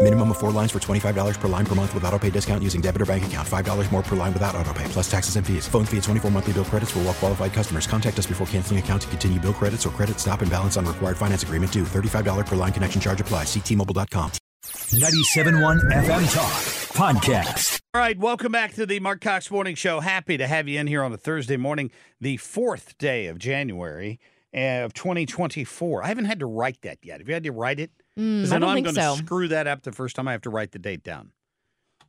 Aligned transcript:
Minimum 0.00 0.30
of 0.30 0.38
four 0.38 0.52
lines 0.52 0.70
for 0.70 0.78
$25 0.78 1.40
per 1.40 1.48
line 1.48 1.66
per 1.66 1.74
month 1.74 1.92
with 1.92 2.04
auto 2.04 2.18
pay 2.20 2.30
discount 2.30 2.62
using 2.62 2.80
debit 2.80 3.02
or 3.02 3.06
bank 3.06 3.26
account. 3.26 3.46
$5 3.46 3.92
more 3.92 4.02
per 4.02 4.14
line 4.14 4.32
without 4.32 4.54
auto 4.54 4.72
pay, 4.72 4.84
plus 4.84 5.10
taxes 5.10 5.34
and 5.34 5.44
fees. 5.44 5.66
Phone 5.66 5.84
fee 5.84 5.96
at 5.96 6.04
24 6.04 6.30
monthly 6.30 6.52
bill 6.52 6.64
credits 6.64 6.92
for 6.92 7.00
all 7.00 7.06
well 7.06 7.14
qualified 7.14 7.52
customers. 7.52 7.88
Contact 7.88 8.16
us 8.16 8.26
before 8.26 8.46
canceling 8.46 8.78
account 8.78 9.02
to 9.02 9.08
continue 9.08 9.40
bill 9.40 9.52
credits 9.52 9.84
or 9.84 9.90
credit 9.90 10.20
stop 10.20 10.40
and 10.40 10.50
balance 10.50 10.76
on 10.76 10.86
required 10.86 11.16
finance 11.16 11.42
agreement 11.42 11.72
due. 11.72 11.82
$35 11.82 12.46
per 12.46 12.54
line 12.54 12.72
connection 12.72 13.00
charge 13.00 13.20
apply. 13.20 13.42
Ctmobile.com. 13.42 14.30
97.1 14.62 15.80
FM 15.90 16.32
Talk 16.32 16.52
Podcast. 16.94 17.80
All 17.92 18.00
right, 18.00 18.18
welcome 18.18 18.52
back 18.52 18.74
to 18.74 18.86
the 18.86 19.00
Marc 19.00 19.20
Cox 19.20 19.50
Morning 19.50 19.74
Show. 19.74 19.98
Happy 19.98 20.36
to 20.36 20.46
have 20.46 20.68
you 20.68 20.78
in 20.78 20.86
here 20.86 21.02
on 21.02 21.12
a 21.12 21.16
Thursday 21.16 21.56
morning, 21.56 21.90
the 22.20 22.36
fourth 22.36 22.96
day 22.98 23.26
of 23.26 23.38
January 23.38 24.20
uh, 24.54 24.84
of 24.84 24.94
2024. 24.94 26.04
I 26.04 26.06
haven't 26.06 26.26
had 26.26 26.38
to 26.38 26.46
write 26.46 26.82
that 26.82 26.98
yet. 27.02 27.18
Have 27.18 27.26
you 27.28 27.34
had 27.34 27.42
to 27.42 27.52
write 27.52 27.80
it? 27.80 27.90
Because 28.18 28.50
Mm, 28.50 28.52
I 28.52 28.56
I 28.56 28.58
know 28.58 28.66
don't 28.66 28.68
I'm 28.70 28.74
think 28.76 28.84
going 28.86 28.96
to 28.96 29.02
so. 29.02 29.24
screw 29.24 29.46
that 29.48 29.68
up 29.68 29.82
the 29.82 29.92
first 29.92 30.16
time 30.16 30.26
I 30.26 30.32
have 30.32 30.42
to 30.42 30.50
write 30.50 30.72
the 30.72 30.78
date 30.80 31.04
down. 31.04 31.30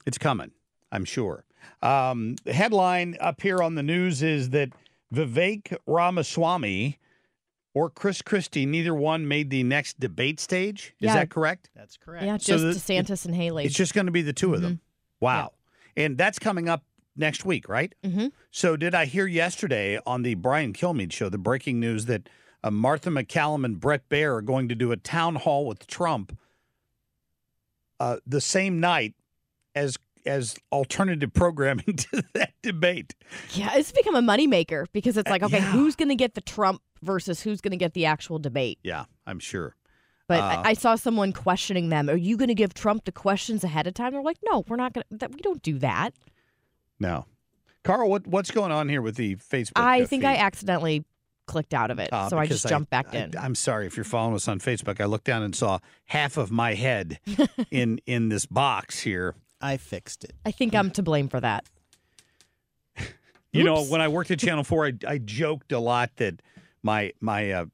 It's 0.08 0.18
coming, 0.18 0.50
I'm 0.92 1.06
sure. 1.06 1.46
Um, 1.84 2.36
the 2.46 2.54
headline 2.54 3.16
up 3.22 3.42
here 3.42 3.62
on 3.62 3.76
the 3.76 3.84
news 3.84 4.24
is 4.24 4.50
that 4.50 4.70
Vivek 5.14 5.78
Ramaswamy 5.86 6.98
or 7.76 7.90
Chris 7.92 8.22
Christie, 8.24 8.66
neither 8.66 8.96
one 8.96 9.28
made 9.28 9.52
the 9.52 9.62
next 9.64 10.00
debate 10.00 10.40
stage. 10.40 10.96
Is 11.00 11.08
Yeah. 11.08 11.14
that 11.14 11.30
correct? 11.30 11.70
That's 11.76 11.96
correct. 11.98 12.26
Yeah, 12.26 12.38
So 12.38 12.58
just 12.58 12.88
the- 12.88 12.94
DeSantis 12.94 13.26
and 13.26 13.36
Haley. 13.36 13.66
It's 13.66 13.76
just 13.76 13.94
going 13.94 14.08
to 14.08 14.12
be 14.12 14.24
the 14.24 14.34
2 14.34 14.56
of 14.56 14.62
them. 14.62 14.80
Wow. 15.20 15.54
And 15.96 16.18
that's 16.18 16.40
coming 16.40 16.68
up 16.68 16.84
next 17.16 17.46
week, 17.46 17.70
right? 17.70 17.94
hmm 18.04 18.28
So, 18.52 18.76
did 18.78 18.96
I 18.96 19.06
hear 19.06 19.28
yesterday 19.28 20.00
on 20.08 20.24
the 20.24 20.34
Brian 20.36 20.74
Kilmeade 20.74 21.12
show 21.12 21.30
the 21.30 21.38
breaking 21.38 21.80
news 21.80 22.06
that 22.06 22.28
uh, 22.64 22.72
Martha 22.72 23.09
MacCallum 23.09 23.64
and 23.66 23.80
Bret 23.80 24.08
Baier 24.09 24.38
are 24.38 24.42
going 24.42 24.68
to 24.70 24.75
do 24.75 24.92
a 24.92 24.97
town 24.97 25.36
hall 25.36 25.66
with 25.66 25.88
Trump 25.88 26.38
uh, 28.00 28.18
the 28.25 28.42
same 28.42 28.80
night 28.80 29.16
as 29.75 29.97
as 30.25 30.58
alternative 30.72 31.34
programming 31.34 31.86
to 31.96 32.24
that 32.34 32.53
debate? 32.62 33.16
Yeah, 33.53 33.75
it's 33.75 33.92
become 33.92 34.16
a 34.16 34.22
moneymaker 34.22 34.86
because 34.92 35.18
it's 35.18 35.28
Uh, 35.30 35.31
like, 35.31 35.44
okay, 35.44 35.59
yeah. 35.59 35.72
who's 35.72 35.96
going 35.96 36.09
to 36.09 36.16
get 36.16 36.34
the 36.36 36.42
Trump 36.42 36.81
versus 37.02 37.42
who's 37.42 37.62
going 37.62 37.72
to 37.72 37.78
get 37.78 37.94
the 37.94 38.06
actual 38.06 38.38
debate? 38.38 38.80
Yeah, 38.84 39.06
I'm 39.25 39.40
sure. 39.40 39.75
But 40.28 40.42
Uh, 40.42 40.62
I, 40.66 40.69
I 40.69 40.74
saw 40.74 40.96
someone 40.96 41.31
questioning 41.34 41.90
them. 41.90 42.09
Are 42.09 42.18
you 42.18 42.36
going 42.38 42.50
to 42.50 42.53
give 42.56 42.74
Trump 42.74 43.06
the 43.06 43.12
questions 43.14 43.64
ahead 43.64 43.88
of 43.88 43.94
time? 43.94 44.12
They're 44.12 44.22
like, 44.22 44.38
no, 44.44 44.66
we're 44.68 44.75
not 44.75 44.94
going 44.94 45.06
to. 45.19 45.28
We 45.30 45.40
don't 45.42 45.62
do 45.64 45.80
that. 45.80 46.12
No, 47.00 47.25
Carl, 47.86 48.09
what 48.09 48.28
what's 48.28 48.52
going 48.52 48.74
on 48.74 48.90
here 48.90 49.02
with 49.02 49.16
the 49.16 49.38
Facebook? 49.38 49.72
I 49.78 50.06
think 50.06 50.24
feed? 50.24 50.28
I 50.30 50.36
accidentally 50.36 51.06
clicked 51.50 51.74
out 51.74 51.90
of 51.90 51.98
it, 52.00 52.14
Uh, 52.14 52.30
so 52.30 52.38
I 52.38 52.46
just 52.46 52.68
jumped 52.68 52.92
back 52.92 53.14
in. 53.16 53.34
I'm 53.38 53.56
sorry 53.56 53.88
if 53.88 53.98
you're 53.98 54.04
following 54.04 54.36
us 54.36 54.48
on 54.48 54.60
Facebook. 54.60 55.02
I 55.02 55.06
looked 55.06 55.26
down 55.26 55.42
and 55.42 55.56
saw 55.56 55.80
half 56.06 56.38
of 56.38 56.52
my 56.52 56.76
head 56.76 57.20
in 57.72 58.00
in 58.06 58.30
this 58.30 58.46
box 58.46 59.00
here. 59.00 59.34
I 59.60 59.78
fixed 59.78 60.24
it. 60.24 60.34
I 60.46 60.52
think 60.52 60.76
I'm 60.76 60.92
to 60.92 61.02
blame 61.04 61.28
for 61.28 61.40
that. 61.42 61.66
You 63.52 63.64
know, 63.64 63.84
when 63.84 64.00
I 64.00 64.08
worked 64.10 64.30
at 64.30 64.38
Channel 64.40 64.64
Four, 64.64 64.86
I, 64.86 64.94
I 65.08 65.18
joked 65.18 65.72
a 65.72 65.80
lot 65.80 66.12
that 66.18 66.40
my 66.84 67.12
my, 67.20 67.52
uh, 67.52 67.66
my 67.66 67.70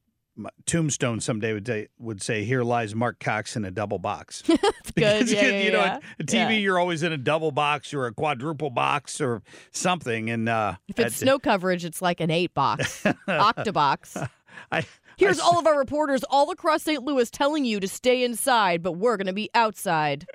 tombstone 0.66 1.20
someday 1.20 1.54
would 1.54 1.66
say, 1.68 1.88
would 2.00 2.22
say, 2.22 2.44
"Here 2.44 2.64
lies 2.64 2.94
Marc 2.96 3.20
Cox 3.20 3.56
in 3.56 3.66
a 3.66 3.72
double 3.72 4.00
box." 4.00 4.44
Because, 4.94 5.30
Yeah, 5.30 5.48
yeah, 5.48 5.62
you 5.62 5.72
know, 5.72 5.80
yeah. 5.80 6.00
TV, 6.22 6.34
Yeah. 6.34 6.50
you're 6.52 6.80
always 6.80 7.04
in 7.04 7.12
a 7.12 7.18
double 7.18 7.52
box 7.52 7.94
or 7.94 8.06
a 8.06 8.14
quadruple 8.14 8.70
box 8.70 9.20
or 9.20 9.42
something. 9.72 10.30
And 10.30 10.48
uh, 10.48 10.76
If 10.88 11.00
it's 11.00 11.18
snow 11.18 11.38
coverage, 11.38 11.84
it's 11.84 12.02
like 12.02 12.22
an 12.22 12.32
eight 12.32 12.54
box, 12.54 13.04
octobox. 13.28 14.30
I, 14.72 14.86
Here's 15.18 15.40
I, 15.40 15.44
all 15.44 15.60
of 15.60 15.68
our 15.68 15.78
reporters 15.78 16.24
all 16.30 16.50
across 16.52 16.84
St. 16.84 17.04
Louis 17.04 17.30
telling 17.30 17.66
you 17.66 17.80
to 17.82 17.88
stay 17.90 18.24
inside, 18.24 18.82
but 18.84 18.94
we're 18.94 19.18
going 19.18 19.28
to 19.28 19.34
be 19.34 19.50
outside. 19.54 20.28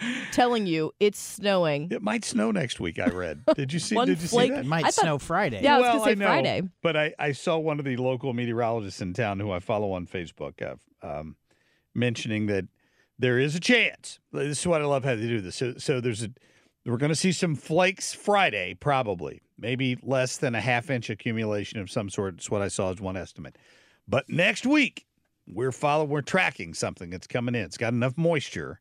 telling 0.32 0.66
you 0.66 0.92
it's 1.00 1.18
snowing. 1.18 1.88
It 1.90 2.02
might 2.02 2.24
snow 2.24 2.50
next 2.50 2.80
week. 2.80 2.98
I 2.98 3.06
read. 3.06 3.42
Did 3.54 3.72
you 3.72 3.78
see? 3.78 3.94
One 3.94 4.06
did 4.06 4.20
you 4.20 4.28
flake- 4.28 4.50
see 4.50 4.54
that? 4.54 4.64
It 4.64 4.68
might 4.68 4.84
I 4.84 4.90
thought- 4.90 5.02
snow 5.02 5.18
Friday. 5.18 5.60
Yeah, 5.62 5.76
I 5.76 5.78
was 5.78 5.82
well, 5.84 5.98
gonna 5.98 6.10
say 6.10 6.14
know, 6.16 6.26
Friday. 6.26 6.62
But 6.82 6.96
I, 6.96 7.14
I 7.18 7.32
saw 7.32 7.58
one 7.58 7.78
of 7.78 7.84
the 7.84 7.96
local 7.96 8.32
meteorologists 8.32 9.00
in 9.00 9.12
town 9.12 9.40
who 9.40 9.50
I 9.50 9.58
follow 9.58 9.92
on 9.92 10.06
Facebook 10.06 10.62
uh, 10.62 10.76
um, 11.06 11.36
mentioning 11.94 12.46
that 12.46 12.66
there 13.18 13.38
is 13.38 13.54
a 13.54 13.60
chance. 13.60 14.18
This 14.32 14.60
is 14.60 14.66
what 14.66 14.80
I 14.80 14.84
love 14.84 15.04
how 15.04 15.14
they 15.14 15.26
do 15.26 15.40
this. 15.40 15.56
So, 15.56 15.74
so 15.76 16.00
there's 16.00 16.22
a 16.22 16.30
we're 16.86 16.96
going 16.96 17.10
to 17.10 17.16
see 17.16 17.32
some 17.32 17.54
flakes 17.54 18.14
Friday, 18.14 18.74
probably, 18.74 19.42
maybe 19.58 19.98
less 20.02 20.38
than 20.38 20.54
a 20.54 20.60
half 20.60 20.88
inch 20.88 21.10
accumulation 21.10 21.78
of 21.78 21.90
some 21.90 22.08
sort. 22.08 22.34
It's 22.34 22.50
what 22.50 22.62
I 22.62 22.68
saw 22.68 22.90
as 22.90 23.00
one 23.00 23.16
estimate. 23.16 23.58
But 24.08 24.28
next 24.30 24.64
week, 24.64 25.04
we're 25.46 25.72
following, 25.72 26.08
we're 26.08 26.22
tracking 26.22 26.72
something 26.74 27.10
that's 27.10 27.26
coming 27.26 27.54
in. 27.54 27.62
It's 27.62 27.76
got 27.76 27.92
enough 27.92 28.16
moisture 28.16 28.80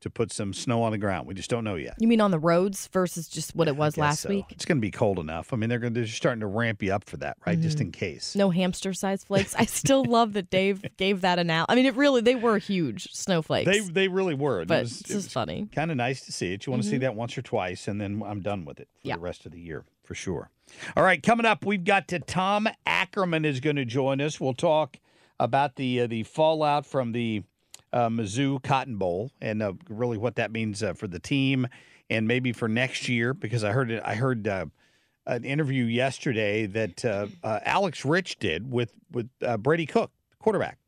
to 0.00 0.10
put 0.10 0.32
some 0.32 0.52
snow 0.54 0.82
on 0.82 0.92
the 0.92 0.98
ground. 0.98 1.26
We 1.26 1.34
just 1.34 1.50
don't 1.50 1.64
know 1.64 1.74
yet. 1.76 1.94
You 1.98 2.08
mean 2.08 2.20
on 2.20 2.30
the 2.30 2.38
roads 2.38 2.88
versus 2.92 3.28
just 3.28 3.54
what 3.54 3.68
it 3.68 3.76
was 3.76 3.96
last 3.96 4.22
so. 4.22 4.28
week? 4.30 4.46
It's 4.50 4.64
going 4.64 4.78
to 4.78 4.80
be 4.80 4.90
cold 4.90 5.18
enough. 5.18 5.52
I 5.52 5.56
mean, 5.56 5.68
they're 5.68 5.78
going 5.78 5.92
to, 5.94 6.00
they're 6.00 6.08
starting 6.08 6.40
to 6.40 6.46
ramp 6.46 6.82
you 6.82 6.92
up 6.92 7.04
for 7.04 7.16
that, 7.18 7.36
right? 7.46 7.60
Just 7.60 7.80
in 7.80 7.92
case. 7.92 8.34
No 8.34 8.50
hamster 8.50 8.92
sized 8.94 9.26
flakes. 9.26 9.54
I 9.54 9.66
still 9.66 10.04
love 10.08 10.32
that 10.34 10.50
Dave 10.50 10.84
gave 10.96 11.20
that 11.20 11.38
analogy. 11.38 11.66
I 11.70 11.74
mean, 11.74 11.86
it 11.86 11.94
really, 11.96 12.20
they 12.22 12.34
were 12.34 12.58
huge 12.58 13.12
snowflakes. 13.12 13.70
They 13.70 13.80
they 13.80 14.08
really 14.08 14.34
were. 14.34 14.64
but 14.64 14.82
it's 14.84 15.02
just 15.02 15.30
funny. 15.32 15.68
kind 15.74 15.90
of 15.90 15.96
nice 15.96 16.24
to 16.26 16.32
see 16.32 16.52
it. 16.54 16.66
You 16.66 16.70
want 16.72 16.82
to 16.82 16.88
see 16.88 16.98
that 16.98 17.14
once 17.14 17.36
or 17.36 17.42
twice, 17.42 17.86
and 17.88 18.00
then 18.00 18.22
I'm 18.24 18.40
done 18.40 18.64
with 18.64 18.80
it 18.80 18.88
for 19.02 19.08
Yeah. 19.08 19.16
the 19.16 19.20
rest 19.20 19.44
of 19.46 19.52
the 19.52 19.60
year 19.60 19.84
for 20.04 20.14
sure. 20.14 20.50
All 20.96 21.02
right, 21.02 21.22
coming 21.22 21.44
up, 21.46 21.64
we've 21.66 21.84
got 21.84 22.08
to 22.08 22.18
Tom 22.20 22.68
Ackerman 22.86 23.44
is 23.44 23.60
going 23.60 23.76
to 23.76 23.84
join 23.84 24.20
us. 24.20 24.40
We'll 24.40 24.54
talk 24.54 24.98
about 25.38 25.76
the 25.76 26.02
uh, 26.02 26.06
the 26.06 26.22
fallout 26.22 26.86
from 26.86 27.12
the 27.12 27.42
uh, 27.92 28.08
Mizzou 28.08 28.62
Cotton 28.62 28.96
Bowl 28.96 29.30
and 29.40 29.62
uh, 29.62 29.72
really 29.88 30.18
what 30.18 30.36
that 30.36 30.50
means 30.50 30.82
uh, 30.82 30.92
for 30.92 31.06
the 31.06 31.18
team 31.18 31.66
and 32.08 32.26
maybe 32.28 32.52
for 32.52 32.68
next 32.68 33.08
year 33.08 33.34
because 33.34 33.64
I 33.64 33.72
heard 33.72 33.90
it. 33.90 34.02
I 34.04 34.14
heard. 34.14 34.46
Uh, 34.48 34.66
an 35.26 35.44
interview 35.44 35.84
yesterday 35.84 36.66
that 36.66 37.04
uh, 37.04 37.26
uh, 37.44 37.60
Alex 37.64 38.04
Rich 38.04 38.38
did 38.38 38.72
with 38.72 38.92
with 39.12 39.28
Brady 39.58 39.86
Cook, 39.86 40.10
quarterback, 40.40 40.78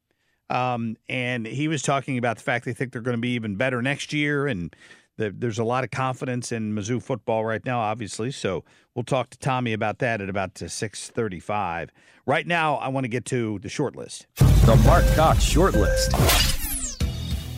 um, 0.51 0.97
and 1.09 1.47
he 1.47 1.69
was 1.69 1.83
talking 1.83 2.19
about 2.19 2.39
the 2.39 2.43
fact 2.43 2.65
they 2.65 2.73
think 2.73 2.93
they're 2.93 3.03
going 3.03 3.17
to 3.17 3.21
be 3.21 3.35
even 3.35 3.57
better 3.57 3.83
next 3.83 4.13
year, 4.13 4.49
and 4.49 4.75
the, 5.17 5.31
there's 5.31 5.59
a 5.59 5.65
lot 5.65 5.85
of 5.85 5.91
confidence 5.91 6.51
in 6.51 6.75
Mizzou 6.75 7.01
football 7.01 7.45
right 7.45 7.65
now, 7.65 7.79
obviously. 7.79 8.33
So 8.33 8.65
we'll 8.95 9.05
talk 9.05 9.31
to 9.31 9.39
Tommy 9.39 9.75
about 9.75 9.99
that 9.99 10.21
at 10.21 10.29
about 10.31 10.59
six 10.59 11.11
thirty-five. 11.11 11.93
Right 12.27 12.47
now, 12.47 12.77
I 12.77 12.89
want 12.89 13.05
to 13.05 13.09
get 13.09 13.27
to 13.27 13.59
the 13.61 13.69
short 13.69 13.95
list. 13.95 14.27
The 14.37 14.81
Marc 14.85 15.05
Cox 15.15 15.43
Short 15.43 15.75
List. 15.75 16.72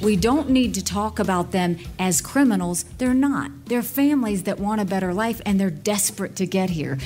We 0.02 0.16
don't 0.16 0.50
need 0.50 0.74
to 0.74 0.84
talk 0.84 1.18
about 1.18 1.52
them 1.52 1.78
as 1.98 2.20
criminals. 2.20 2.84
They're 2.98 3.14
not. 3.14 3.50
They're 3.66 3.82
families 3.82 4.42
that 4.42 4.58
want 4.58 4.80
a 4.80 4.84
better 4.84 5.14
life 5.14 5.40
and 5.46 5.58
they're 5.58 5.70
desperate 5.70 6.36
to 6.36 6.46
get 6.46 6.70
here. 6.70 6.98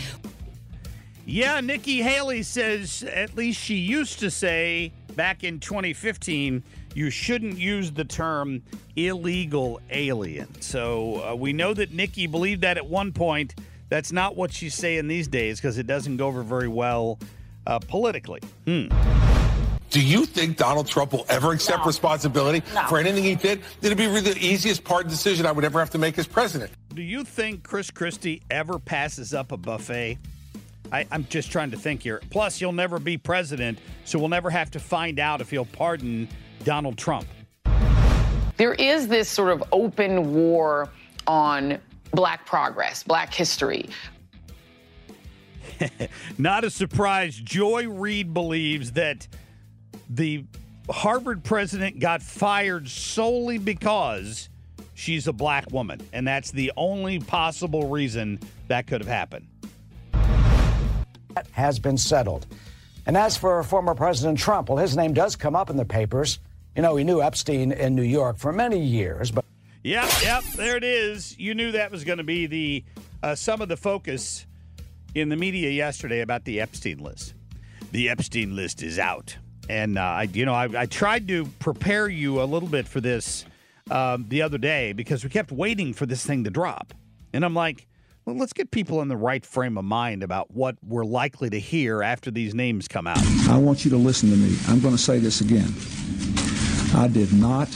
Yeah, 1.24 1.60
Nikki 1.60 2.00
Haley 2.00 2.42
says, 2.42 3.02
at 3.02 3.36
least 3.36 3.60
she 3.60 3.74
used 3.74 4.18
to 4.20 4.30
say 4.30 4.92
back 5.14 5.44
in 5.44 5.60
2015, 5.60 6.62
you 6.94 7.10
shouldn't 7.10 7.58
use 7.58 7.90
the 7.90 8.04
term 8.04 8.62
illegal 8.96 9.80
alien. 9.90 10.60
So 10.60 11.22
uh, 11.22 11.34
we 11.34 11.52
know 11.52 11.74
that 11.74 11.92
Nikki 11.92 12.26
believed 12.26 12.62
that 12.62 12.76
at 12.76 12.86
one 12.86 13.12
point. 13.12 13.54
That's 13.90 14.12
not 14.12 14.36
what 14.36 14.52
she's 14.52 14.74
saying 14.74 15.08
these 15.08 15.28
days 15.28 15.60
because 15.60 15.78
it 15.78 15.86
doesn't 15.86 16.16
go 16.16 16.26
over 16.26 16.42
very 16.42 16.68
well 16.68 17.18
uh, 17.66 17.78
politically. 17.78 18.40
Hmm. 18.66 19.27
Do 19.98 20.04
you 20.06 20.26
think 20.26 20.56
Donald 20.56 20.86
Trump 20.86 21.10
will 21.10 21.26
ever 21.28 21.50
accept 21.50 21.84
responsibility 21.84 22.60
for 22.88 22.98
anything 22.98 23.24
he 23.24 23.34
did? 23.34 23.62
It'd 23.82 23.98
be 23.98 24.06
really 24.06 24.32
the 24.32 24.38
easiest 24.38 24.84
pardon 24.84 25.10
decision 25.10 25.44
I 25.44 25.50
would 25.50 25.64
ever 25.64 25.80
have 25.80 25.90
to 25.90 25.98
make 25.98 26.16
as 26.18 26.26
president. 26.28 26.70
Do 26.94 27.02
you 27.02 27.24
think 27.24 27.64
Chris 27.64 27.90
Christie 27.90 28.40
ever 28.48 28.78
passes 28.78 29.34
up 29.34 29.50
a 29.50 29.56
buffet? 29.56 30.18
I, 30.92 31.04
I'm 31.10 31.26
just 31.28 31.50
trying 31.50 31.72
to 31.72 31.76
think 31.76 32.04
here. 32.04 32.22
Plus, 32.30 32.60
he'll 32.60 32.70
never 32.70 33.00
be 33.00 33.18
president, 33.18 33.80
so 34.04 34.20
we'll 34.20 34.28
never 34.28 34.50
have 34.50 34.70
to 34.70 34.78
find 34.78 35.18
out 35.18 35.40
if 35.40 35.50
he'll 35.50 35.64
pardon 35.64 36.28
Donald 36.62 36.96
Trump. 36.96 37.26
There 38.56 38.74
is 38.74 39.08
this 39.08 39.28
sort 39.28 39.50
of 39.50 39.64
open 39.72 40.32
war 40.32 40.90
on 41.26 41.80
black 42.12 42.46
progress, 42.46 43.02
black 43.02 43.34
history. 43.34 43.88
Not 46.38 46.62
a 46.62 46.70
surprise. 46.70 47.34
Joy 47.34 47.88
Reid 47.88 48.32
believes 48.32 48.92
that 48.92 49.26
the 50.08 50.44
Harvard 50.90 51.44
president 51.44 51.98
got 52.00 52.22
fired 52.22 52.88
solely 52.88 53.58
because 53.58 54.48
she's 54.94 55.28
a 55.28 55.32
black 55.32 55.70
woman. 55.70 56.00
And 56.12 56.26
that's 56.26 56.50
the 56.50 56.72
only 56.76 57.20
possible 57.20 57.88
reason 57.88 58.40
that 58.68 58.86
could 58.86 59.00
have 59.00 59.08
happened. 59.08 59.46
That 61.34 61.46
has 61.52 61.78
been 61.78 61.98
settled. 61.98 62.46
And 63.06 63.16
as 63.16 63.36
for 63.36 63.62
former 63.62 63.94
President 63.94 64.38
Trump, 64.38 64.68
well, 64.68 64.78
his 64.78 64.96
name 64.96 65.14
does 65.14 65.36
come 65.36 65.56
up 65.56 65.70
in 65.70 65.76
the 65.76 65.84
papers. 65.84 66.38
You 66.76 66.82
know, 66.82 66.96
he 66.96 67.04
knew 67.04 67.22
Epstein 67.22 67.72
in 67.72 67.94
New 67.94 68.02
York 68.02 68.38
for 68.38 68.52
many 68.52 68.84
years, 68.84 69.30
but. 69.30 69.44
Yep, 69.82 70.10
yep, 70.22 70.44
there 70.56 70.76
it 70.76 70.84
is. 70.84 71.38
You 71.38 71.54
knew 71.54 71.72
that 71.72 71.90
was 71.90 72.04
going 72.04 72.18
to 72.18 72.24
be 72.24 72.46
the 72.46 72.84
uh, 73.22 73.34
some 73.34 73.62
of 73.62 73.68
the 73.68 73.76
focus 73.76 74.46
in 75.14 75.28
the 75.28 75.36
media 75.36 75.70
yesterday 75.70 76.20
about 76.20 76.44
the 76.44 76.60
Epstein 76.60 76.98
list. 76.98 77.34
The 77.92 78.08
Epstein 78.10 78.54
list 78.54 78.82
is 78.82 78.98
out, 78.98 79.36
and 79.68 79.98
uh, 79.98 80.02
I, 80.02 80.22
you 80.32 80.44
know, 80.44 80.54
I, 80.54 80.68
I, 80.82 80.86
tried 80.86 81.28
to 81.28 81.46
prepare 81.58 82.08
you 82.08 82.42
a 82.42 82.44
little 82.44 82.68
bit 82.68 82.88
for 82.88 83.00
this 83.00 83.44
um, 83.90 84.26
the 84.28 84.42
other 84.42 84.58
day 84.58 84.92
because 84.92 85.24
we 85.24 85.30
kept 85.30 85.52
waiting 85.52 85.92
for 85.92 86.06
this 86.06 86.24
thing 86.24 86.44
to 86.44 86.50
drop, 86.50 86.94
and 87.32 87.44
I'm 87.44 87.54
like, 87.54 87.86
well, 88.24 88.36
let's 88.36 88.52
get 88.52 88.70
people 88.70 89.00
in 89.00 89.08
the 89.08 89.16
right 89.16 89.44
frame 89.44 89.78
of 89.78 89.84
mind 89.84 90.22
about 90.22 90.50
what 90.50 90.76
we're 90.82 91.04
likely 91.04 91.48
to 91.50 91.58
hear 91.58 92.02
after 92.02 92.30
these 92.30 92.54
names 92.54 92.86
come 92.86 93.06
out. 93.06 93.18
I 93.48 93.56
want 93.56 93.84
you 93.84 93.90
to 93.92 93.96
listen 93.96 94.30
to 94.30 94.36
me. 94.36 94.56
I'm 94.68 94.80
going 94.80 94.94
to 94.94 95.00
say 95.00 95.18
this 95.18 95.40
again. 95.40 95.72
I 96.94 97.08
did 97.08 97.32
not 97.32 97.68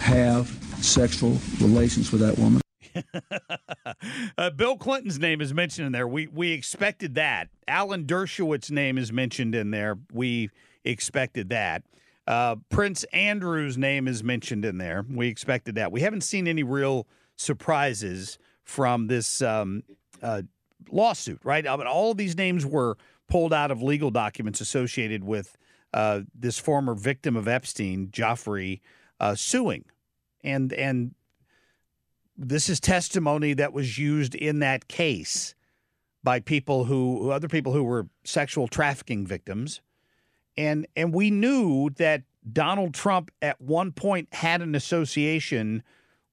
have 0.00 0.48
sexual 0.82 1.38
relations 1.60 2.12
with 2.12 2.20
that 2.20 2.38
woman. 2.38 2.60
uh, 4.38 4.50
Bill 4.50 4.76
Clinton's 4.76 5.18
name 5.18 5.40
is 5.40 5.54
mentioned 5.54 5.86
in 5.86 5.92
there. 5.92 6.06
We 6.06 6.26
we 6.26 6.52
expected 6.52 7.14
that. 7.14 7.48
Alan 7.66 8.04
Dershowitz's 8.04 8.70
name 8.70 8.98
is 8.98 9.12
mentioned 9.12 9.54
in 9.54 9.70
there. 9.70 9.98
We 10.12 10.50
expected 10.84 11.50
that. 11.50 11.82
Uh, 12.26 12.56
Prince 12.70 13.04
Andrew's 13.12 13.76
name 13.76 14.08
is 14.08 14.24
mentioned 14.24 14.64
in 14.64 14.78
there. 14.78 15.04
We 15.08 15.28
expected 15.28 15.74
that. 15.74 15.92
We 15.92 16.00
haven't 16.00 16.22
seen 16.22 16.48
any 16.48 16.62
real 16.62 17.06
surprises 17.36 18.38
from 18.62 19.08
this 19.08 19.42
um, 19.42 19.82
uh, 20.22 20.42
lawsuit, 20.90 21.40
right? 21.44 21.66
I 21.66 21.76
mean, 21.76 21.86
all 21.86 22.12
of 22.12 22.16
these 22.16 22.36
names 22.36 22.64
were 22.64 22.96
pulled 23.28 23.52
out 23.52 23.70
of 23.70 23.82
legal 23.82 24.10
documents 24.10 24.60
associated 24.60 25.24
with 25.24 25.56
uh, 25.92 26.22
this 26.34 26.58
former 26.58 26.94
victim 26.94 27.36
of 27.36 27.46
Epstein, 27.46 28.08
Jeffrey, 28.10 28.82
uh, 29.20 29.34
suing, 29.34 29.84
and 30.42 30.72
and 30.72 31.14
this 32.36 32.68
is 32.68 32.80
testimony 32.80 33.54
that 33.54 33.72
was 33.72 33.96
used 33.98 34.34
in 34.34 34.58
that 34.58 34.88
case 34.88 35.54
by 36.24 36.40
people 36.40 36.84
who 36.84 37.30
other 37.30 37.48
people 37.48 37.72
who 37.72 37.84
were 37.84 38.08
sexual 38.24 38.66
trafficking 38.66 39.26
victims, 39.26 39.80
and 40.56 40.86
and 40.96 41.12
we 41.12 41.30
knew 41.30 41.90
that 41.96 42.22
Donald 42.50 42.94
Trump 42.94 43.30
at 43.40 43.60
one 43.60 43.92
point 43.92 44.28
had 44.32 44.62
an 44.62 44.74
association 44.74 45.82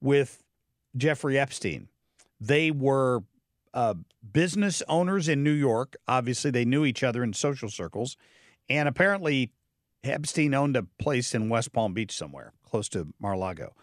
with 0.01 0.43
Jeffrey 0.97 1.39
Epstein. 1.39 1.87
They 2.39 2.71
were 2.71 3.23
uh, 3.73 3.95
business 4.33 4.83
owners 4.87 5.29
in 5.29 5.43
New 5.43 5.51
York. 5.51 5.95
Obviously, 6.07 6.51
they 6.51 6.65
knew 6.65 6.85
each 6.85 7.03
other 7.03 7.23
in 7.23 7.33
social 7.33 7.69
circles. 7.69 8.17
And 8.69 8.89
apparently, 8.89 9.51
Epstein 10.03 10.53
owned 10.53 10.75
a 10.75 10.83
place 10.83 11.33
in 11.33 11.49
West 11.49 11.71
Palm 11.71 11.93
Beach 11.93 12.11
somewhere 12.11 12.53
close 12.65 12.89
to 12.89 13.07
Mar 13.19 13.33
a 13.33 13.37
Lago. 13.37 13.73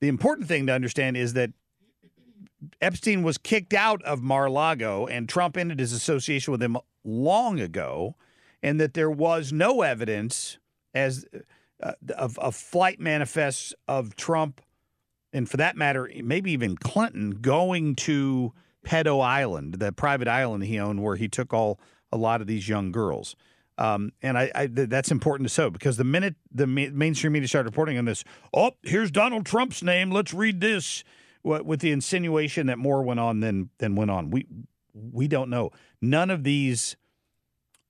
The 0.00 0.08
important 0.08 0.48
thing 0.48 0.66
to 0.66 0.72
understand 0.72 1.16
is 1.16 1.34
that 1.34 1.50
Epstein 2.80 3.22
was 3.22 3.38
kicked 3.38 3.72
out 3.72 4.02
of 4.02 4.22
Mar 4.22 4.46
a 4.46 4.52
Lago 4.52 5.06
and 5.06 5.28
Trump 5.28 5.56
ended 5.56 5.78
his 5.78 5.92
association 5.92 6.50
with 6.52 6.62
him 6.62 6.76
long 7.04 7.60
ago, 7.60 8.16
and 8.62 8.80
that 8.80 8.94
there 8.94 9.10
was 9.10 9.52
no 9.52 9.82
evidence 9.82 10.58
as 10.94 11.24
uh, 11.82 11.92
of, 12.16 12.38
of 12.38 12.54
flight 12.54 13.00
manifests 13.00 13.74
of 13.88 14.16
Trump, 14.16 14.60
and 15.32 15.48
for 15.48 15.56
that 15.56 15.76
matter, 15.76 16.10
maybe 16.22 16.52
even 16.52 16.76
Clinton 16.76 17.30
going 17.40 17.94
to 17.96 18.52
Pedo 18.84 19.22
Island, 19.22 19.74
the 19.74 19.92
private 19.92 20.28
island 20.28 20.64
he 20.64 20.78
owned 20.78 21.02
where 21.02 21.16
he 21.16 21.28
took 21.28 21.52
all 21.52 21.78
a 22.12 22.16
lot 22.16 22.40
of 22.40 22.46
these 22.46 22.68
young 22.68 22.92
girls. 22.92 23.36
Um, 23.78 24.12
and 24.20 24.36
I, 24.36 24.50
I, 24.54 24.66
that's 24.66 25.10
important 25.10 25.48
to 25.48 25.54
so 25.54 25.70
because 25.70 25.96
the 25.96 26.04
minute 26.04 26.34
the 26.52 26.66
mainstream 26.66 27.32
media 27.32 27.48
started 27.48 27.70
reporting 27.70 27.96
on 27.96 28.04
this, 28.04 28.24
oh, 28.52 28.72
here's 28.82 29.10
Donald 29.10 29.46
Trump's 29.46 29.82
name. 29.82 30.10
Let's 30.10 30.34
read 30.34 30.60
this 30.60 31.02
with 31.42 31.80
the 31.80 31.90
insinuation 31.90 32.66
that 32.66 32.78
more 32.78 33.02
went 33.02 33.20
on 33.20 33.40
than 33.40 33.70
than 33.78 33.94
went 33.96 34.10
on. 34.10 34.30
We 34.30 34.46
we 34.92 35.28
don't 35.28 35.48
know. 35.48 35.70
None 36.02 36.28
of 36.28 36.44
these 36.44 36.96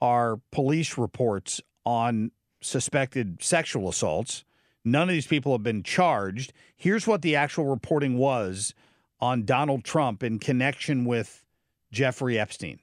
are 0.01 0.41
police 0.51 0.97
reports 0.97 1.61
on 1.85 2.31
suspected 2.63 3.43
sexual 3.43 3.89
assaults. 3.89 4.45
None 4.85 5.09
of 5.09 5.13
these 5.13 5.27
people 5.27 5.53
have 5.53 5.63
been 5.63 5.83
charged. 5.83 6.53
Here's 6.77 7.07
what 7.07 7.23
the 7.23 7.37
actual 7.37 7.67
reporting 7.67 8.17
was 8.17 8.75
on 9.21 9.45
Donald 9.45 9.85
Trump 9.85 10.23
in 10.23 10.39
connection 10.39 11.05
with 11.05 11.45
Jeffrey 11.93 12.39
Epstein. 12.39 12.81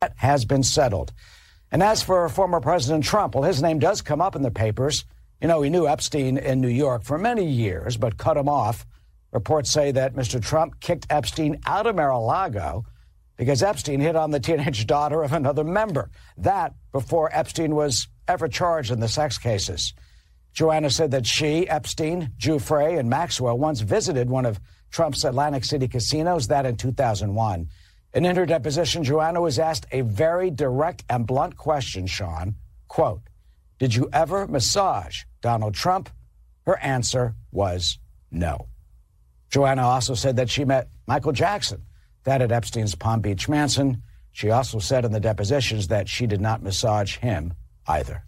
That 0.00 0.14
has 0.16 0.44
been 0.44 0.62
settled. 0.62 1.12
And 1.70 1.82
as 1.82 2.02
for 2.02 2.28
former 2.28 2.60
President 2.60 3.04
Trump, 3.04 3.34
well, 3.34 3.44
his 3.44 3.62
name 3.62 3.78
does 3.78 4.02
come 4.02 4.20
up 4.20 4.36
in 4.36 4.42
the 4.42 4.50
papers. 4.50 5.04
You 5.40 5.48
know, 5.48 5.62
he 5.62 5.70
knew 5.70 5.86
Epstein 5.86 6.38
in 6.38 6.60
New 6.60 6.68
York 6.68 7.02
for 7.02 7.18
many 7.18 7.46
years, 7.46 7.96
but 7.96 8.16
cut 8.16 8.36
him 8.36 8.48
off. 8.48 8.86
Reports 9.32 9.70
say 9.70 9.90
that 9.92 10.14
Mr. 10.14 10.42
Trump 10.42 10.80
kicked 10.80 11.06
Epstein 11.10 11.60
out 11.66 11.86
of 11.86 11.96
Mar-a-Lago 11.96 12.84
because 13.36 13.62
Epstein 13.62 14.00
hit 14.00 14.16
on 14.16 14.30
the 14.30 14.40
teenage 14.40 14.86
daughter 14.88 15.22
of 15.22 15.32
another 15.32 15.64
member. 15.64 16.10
That 16.36 16.74
before 16.92 17.30
Epstein 17.32 17.74
was 17.74 18.08
ever 18.28 18.48
charged 18.48 18.90
in 18.90 19.00
the 19.00 19.08
sex 19.08 19.38
cases. 19.38 19.94
Joanna 20.52 20.90
said 20.90 21.12
that 21.12 21.26
she, 21.26 21.68
Epstein, 21.68 22.32
Giuffre, 22.36 22.98
and 22.98 23.08
Maxwell 23.08 23.58
once 23.58 23.80
visited 23.80 24.28
one 24.28 24.44
of 24.44 24.60
Trump's 24.90 25.24
Atlantic 25.24 25.64
City 25.64 25.88
casinos, 25.88 26.48
that 26.48 26.66
in 26.66 26.76
2001. 26.76 27.68
And 28.14 28.26
in 28.26 28.36
her 28.36 28.44
deposition, 28.44 29.04
Joanna 29.04 29.40
was 29.40 29.58
asked 29.58 29.86
a 29.90 30.02
very 30.02 30.50
direct 30.50 31.04
and 31.08 31.26
blunt 31.26 31.56
question, 31.56 32.06
Sean. 32.06 32.56
Quote, 32.88 33.22
Did 33.78 33.94
you 33.94 34.10
ever 34.12 34.46
massage 34.46 35.22
Donald 35.40 35.74
Trump? 35.74 36.10
Her 36.66 36.78
answer 36.78 37.34
was 37.50 37.98
no. 38.30 38.68
Joanna 39.50 39.82
also 39.82 40.14
said 40.14 40.36
that 40.36 40.50
she 40.50 40.64
met 40.64 40.88
Michael 41.06 41.32
Jackson, 41.32 41.82
that 42.24 42.42
at 42.42 42.50
Epstein's 42.52 42.94
Palm 42.94 43.20
Beach 43.20 43.48
Mansion. 43.48 44.02
She 44.32 44.50
also 44.50 44.78
said 44.78 45.04
in 45.04 45.12
the 45.12 45.20
depositions 45.20 45.88
that 45.88 46.08
she 46.08 46.26
did 46.26 46.40
not 46.40 46.62
massage 46.62 47.18
him 47.18 47.54
either. 47.86 48.24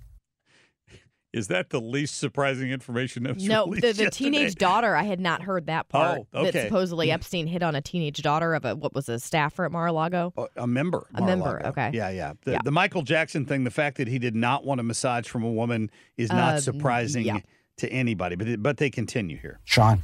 Is 1.32 1.48
that 1.48 1.70
the 1.70 1.80
least 1.80 2.18
surprising 2.18 2.70
information 2.70 3.24
that 3.24 3.34
was 3.34 3.44
No, 3.44 3.66
the, 3.74 3.90
the 3.92 4.08
teenage 4.08 4.54
daughter, 4.54 4.94
I 4.94 5.02
had 5.02 5.18
not 5.18 5.42
heard 5.42 5.66
that 5.66 5.88
part. 5.88 6.20
Oh, 6.32 6.40
okay. 6.42 6.50
That 6.52 6.62
supposedly 6.66 7.10
Epstein 7.10 7.48
hit 7.48 7.60
on 7.62 7.74
a 7.74 7.80
teenage 7.80 8.22
daughter 8.22 8.54
of 8.54 8.64
a, 8.64 8.76
what 8.76 8.94
was 8.94 9.08
a 9.08 9.18
staffer 9.18 9.64
at 9.64 9.72
Mar-a-Lago? 9.72 10.32
A 10.56 10.66
member. 10.68 11.08
A 11.14 11.22
member, 11.22 11.44
Mar-a-Lago. 11.44 11.68
okay. 11.70 11.90
Yeah, 11.92 12.10
yeah. 12.10 12.34
The, 12.44 12.52
Yeah. 12.52 12.58
the 12.62 12.70
Michael 12.70 13.02
Jackson 13.02 13.46
thing, 13.46 13.64
the 13.64 13.72
fact 13.72 13.96
that 13.96 14.06
he 14.06 14.20
did 14.20 14.36
not 14.36 14.64
want 14.64 14.78
a 14.78 14.84
massage 14.84 15.26
from 15.26 15.42
a 15.42 15.50
woman 15.50 15.90
is 16.16 16.30
not 16.30 16.54
Um, 16.54 16.60
surprising 16.60 17.24
yeah. 17.24 17.38
to 17.78 17.88
anybody. 17.90 18.36
But 18.36 18.62
but 18.62 18.76
they 18.76 18.88
continue 18.90 19.36
here. 19.36 19.58
Sean. 19.64 20.02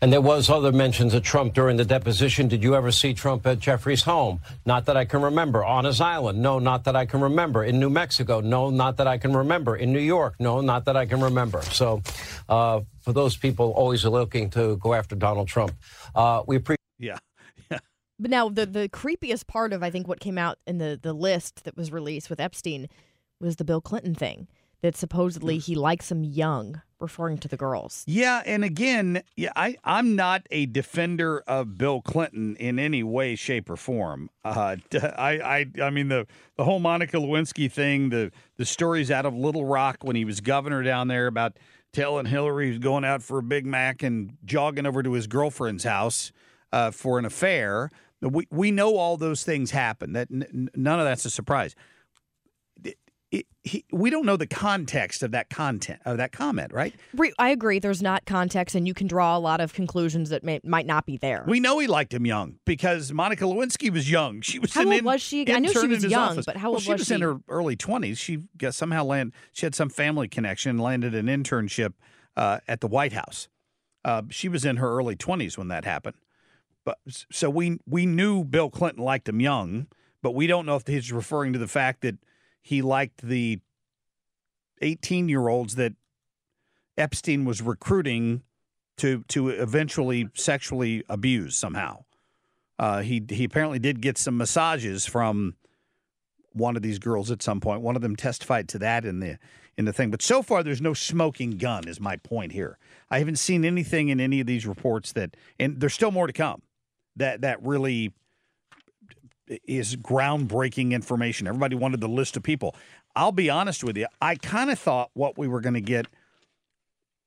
And 0.00 0.12
there 0.12 0.20
was 0.20 0.50
other 0.50 0.72
mentions 0.72 1.14
of 1.14 1.22
Trump 1.22 1.54
during 1.54 1.76
the 1.76 1.84
deposition. 1.84 2.48
Did 2.48 2.62
you 2.62 2.74
ever 2.74 2.92
see 2.92 3.14
Trump 3.14 3.46
at 3.46 3.58
Jeffrey's 3.58 4.02
home? 4.02 4.40
Not 4.66 4.86
that 4.86 4.96
I 4.96 5.04
can 5.06 5.22
remember. 5.22 5.64
On 5.64 5.84
his 5.84 6.00
island? 6.00 6.42
No, 6.42 6.58
not 6.58 6.84
that 6.84 6.94
I 6.94 7.06
can 7.06 7.20
remember. 7.20 7.64
In 7.64 7.80
New 7.80 7.88
Mexico? 7.88 8.40
No, 8.40 8.68
not 8.70 8.98
that 8.98 9.06
I 9.06 9.16
can 9.16 9.34
remember. 9.34 9.74
In 9.76 9.92
New 9.92 10.00
York? 10.00 10.34
No, 10.38 10.60
not 10.60 10.84
that 10.84 10.96
I 10.96 11.06
can 11.06 11.20
remember. 11.20 11.62
So, 11.62 12.02
uh, 12.48 12.80
for 13.00 13.12
those 13.12 13.36
people 13.36 13.72
always 13.72 14.04
looking 14.04 14.50
to 14.50 14.76
go 14.76 14.92
after 14.92 15.16
Donald 15.16 15.48
Trump, 15.48 15.72
uh, 16.14 16.42
we 16.46 16.56
appreciate. 16.56 16.76
Yeah. 16.98 17.18
Yeah. 17.70 17.78
But 18.18 18.30
now 18.30 18.48
the 18.48 18.64
the 18.64 18.88
creepiest 18.88 19.46
part 19.48 19.72
of 19.72 19.82
I 19.82 19.90
think 19.90 20.06
what 20.06 20.20
came 20.20 20.38
out 20.38 20.58
in 20.66 20.78
the 20.78 20.98
the 21.00 21.12
list 21.12 21.64
that 21.64 21.76
was 21.76 21.90
released 21.90 22.30
with 22.30 22.38
Epstein 22.38 22.88
was 23.40 23.56
the 23.56 23.64
Bill 23.64 23.80
Clinton 23.80 24.14
thing. 24.14 24.46
That 24.86 24.96
supposedly 24.96 25.58
he 25.58 25.74
likes 25.74 26.10
them 26.10 26.22
young, 26.22 26.80
referring 27.00 27.38
to 27.38 27.48
the 27.48 27.56
girls. 27.56 28.04
Yeah, 28.06 28.40
and 28.46 28.62
again, 28.62 29.24
yeah, 29.34 29.50
I 29.56 29.76
I'm 29.82 30.14
not 30.14 30.46
a 30.52 30.66
defender 30.66 31.42
of 31.48 31.76
Bill 31.76 32.00
Clinton 32.00 32.54
in 32.54 32.78
any 32.78 33.02
way, 33.02 33.34
shape, 33.34 33.68
or 33.68 33.74
form. 33.74 34.30
Uh, 34.44 34.76
I 34.92 35.66
I 35.76 35.82
I 35.82 35.90
mean 35.90 36.06
the 36.06 36.28
the 36.56 36.62
whole 36.62 36.78
Monica 36.78 37.16
Lewinsky 37.16 37.70
thing, 37.70 38.10
the 38.10 38.30
the 38.58 38.64
stories 38.64 39.10
out 39.10 39.26
of 39.26 39.34
Little 39.34 39.64
Rock 39.64 39.98
when 40.02 40.14
he 40.14 40.24
was 40.24 40.40
governor 40.40 40.84
down 40.84 41.08
there 41.08 41.26
about 41.26 41.58
telling 41.92 42.26
Hillary 42.26 42.66
he 42.66 42.70
was 42.70 42.78
going 42.78 43.04
out 43.04 43.24
for 43.24 43.38
a 43.38 43.42
Big 43.42 43.66
Mac 43.66 44.04
and 44.04 44.36
jogging 44.44 44.86
over 44.86 45.02
to 45.02 45.12
his 45.14 45.26
girlfriend's 45.26 45.82
house 45.82 46.30
uh, 46.72 46.92
for 46.92 47.18
an 47.18 47.24
affair. 47.24 47.90
We 48.20 48.46
we 48.52 48.70
know 48.70 48.96
all 48.98 49.16
those 49.16 49.42
things 49.42 49.72
happen. 49.72 50.12
That 50.12 50.28
n- 50.30 50.70
none 50.76 51.00
of 51.00 51.06
that's 51.06 51.24
a 51.24 51.30
surprise. 51.30 51.74
It, 53.32 53.46
he, 53.64 53.84
we 53.90 54.10
don't 54.10 54.24
know 54.24 54.36
the 54.36 54.46
context 54.46 55.24
of 55.24 55.32
that 55.32 55.50
content 55.50 56.00
of 56.04 56.18
that 56.18 56.30
comment, 56.30 56.72
right? 56.72 56.94
I 57.40 57.48
agree. 57.48 57.80
There's 57.80 58.00
not 58.00 58.24
context, 58.24 58.76
and 58.76 58.86
you 58.86 58.94
can 58.94 59.08
draw 59.08 59.36
a 59.36 59.40
lot 59.40 59.60
of 59.60 59.74
conclusions 59.74 60.30
that 60.30 60.44
may, 60.44 60.60
might 60.62 60.86
not 60.86 61.06
be 61.06 61.16
there. 61.16 61.44
We 61.48 61.58
know 61.58 61.80
he 61.80 61.88
liked 61.88 62.14
him 62.14 62.24
young 62.24 62.60
because 62.64 63.12
Monica 63.12 63.42
Lewinsky 63.42 63.90
was 63.90 64.08
young. 64.08 64.42
She 64.42 64.60
was 64.60 64.72
how 64.72 64.82
an 64.82 64.88
old 64.88 64.98
in, 64.98 65.04
was 65.04 65.20
she? 65.20 65.52
I 65.52 65.58
knew 65.58 65.72
she 65.72 65.88
was 65.88 66.04
young, 66.04 66.30
office. 66.30 66.46
but 66.46 66.56
how 66.56 66.68
well, 66.68 66.74
old 66.74 66.82
she 66.82 66.92
was 66.92 67.00
was 67.00 67.08
she? 67.08 67.14
in 67.14 67.22
her 67.22 67.38
early 67.48 67.74
twenties. 67.74 68.18
She 68.18 68.44
got 68.56 68.74
somehow 68.74 69.02
land. 69.02 69.32
She 69.52 69.66
had 69.66 69.74
some 69.74 69.88
family 69.88 70.28
connection, 70.28 70.78
landed 70.78 71.12
an 71.14 71.26
internship 71.26 71.94
uh, 72.36 72.60
at 72.68 72.80
the 72.80 72.86
White 72.86 73.12
House. 73.12 73.48
Uh, 74.04 74.22
she 74.30 74.48
was 74.48 74.64
in 74.64 74.76
her 74.76 74.88
early 74.96 75.16
twenties 75.16 75.58
when 75.58 75.66
that 75.68 75.84
happened. 75.84 76.16
But 76.84 76.98
so 77.32 77.50
we 77.50 77.80
we 77.86 78.06
knew 78.06 78.44
Bill 78.44 78.70
Clinton 78.70 79.02
liked 79.02 79.28
him 79.28 79.40
young, 79.40 79.88
but 80.22 80.36
we 80.36 80.46
don't 80.46 80.64
know 80.64 80.76
if 80.76 80.86
he's 80.86 81.10
referring 81.10 81.52
to 81.52 81.58
the 81.58 81.66
fact 81.66 82.02
that 82.02 82.18
he 82.66 82.82
liked 82.82 83.22
the 83.22 83.60
18 84.82 85.28
year 85.28 85.46
olds 85.46 85.76
that 85.76 85.92
Epstein 86.98 87.44
was 87.44 87.62
recruiting 87.62 88.42
to 88.96 89.22
to 89.28 89.50
eventually 89.50 90.28
sexually 90.34 91.04
abuse 91.08 91.56
somehow. 91.56 92.02
Uh, 92.76 93.02
he 93.02 93.22
he 93.30 93.44
apparently 93.44 93.78
did 93.78 94.00
get 94.00 94.18
some 94.18 94.36
massages 94.36 95.06
from 95.06 95.54
one 96.54 96.74
of 96.74 96.82
these 96.82 96.98
girls 96.98 97.30
at 97.30 97.40
some 97.40 97.60
point. 97.60 97.82
One 97.82 97.94
of 97.94 98.02
them 98.02 98.16
testified 98.16 98.68
to 98.70 98.80
that 98.80 99.04
in 99.04 99.20
the 99.20 99.38
in 99.78 99.84
the 99.84 99.92
thing. 99.92 100.10
But 100.10 100.20
so 100.20 100.42
far, 100.42 100.64
there's 100.64 100.82
no 100.82 100.92
smoking 100.92 101.52
gun. 101.52 101.86
Is 101.86 102.00
my 102.00 102.16
point 102.16 102.50
here. 102.50 102.78
I 103.12 103.20
haven't 103.20 103.38
seen 103.38 103.64
anything 103.64 104.08
in 104.08 104.18
any 104.18 104.40
of 104.40 104.48
these 104.48 104.66
reports 104.66 105.12
that, 105.12 105.36
and 105.60 105.78
there's 105.78 105.94
still 105.94 106.10
more 106.10 106.26
to 106.26 106.32
come. 106.32 106.62
That 107.14 107.42
that 107.42 107.62
really 107.62 108.12
is 109.64 109.96
groundbreaking 109.96 110.92
information. 110.92 111.46
Everybody 111.46 111.76
wanted 111.76 112.00
the 112.00 112.08
list 112.08 112.36
of 112.36 112.42
people. 112.42 112.74
I'll 113.14 113.32
be 113.32 113.48
honest 113.50 113.84
with 113.84 113.96
you. 113.96 114.06
I 114.20 114.36
kind 114.36 114.70
of 114.70 114.78
thought 114.78 115.10
what 115.14 115.38
we 115.38 115.48
were 115.48 115.60
going 115.60 115.74
to 115.74 115.80
get 115.80 116.06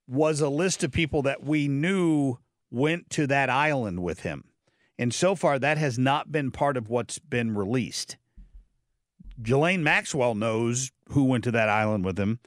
was 0.07 0.41
a 0.41 0.49
list 0.49 0.83
of 0.83 0.91
people 0.91 1.21
that 1.23 1.43
we 1.43 1.67
knew 1.67 2.37
went 2.71 3.09
to 3.11 3.27
that 3.27 3.49
island 3.49 4.03
with 4.03 4.21
him. 4.21 4.43
And 4.97 5.13
so 5.13 5.33
far, 5.33 5.57
that 5.59 5.77
has 5.77 5.97
not 5.97 6.31
been 6.31 6.51
part 6.51 6.75
of 6.75 6.89
what's 6.89 7.19
been 7.19 7.55
released. 7.55 8.17
Ghislaine 9.41 9.83
Maxwell 9.83 10.35
knows 10.35 10.91
who 11.11 11.23
went 11.23 11.45
to 11.45 11.51
that 11.51 11.69
island 11.69 12.03
with 12.03 12.17
him. 12.17 12.39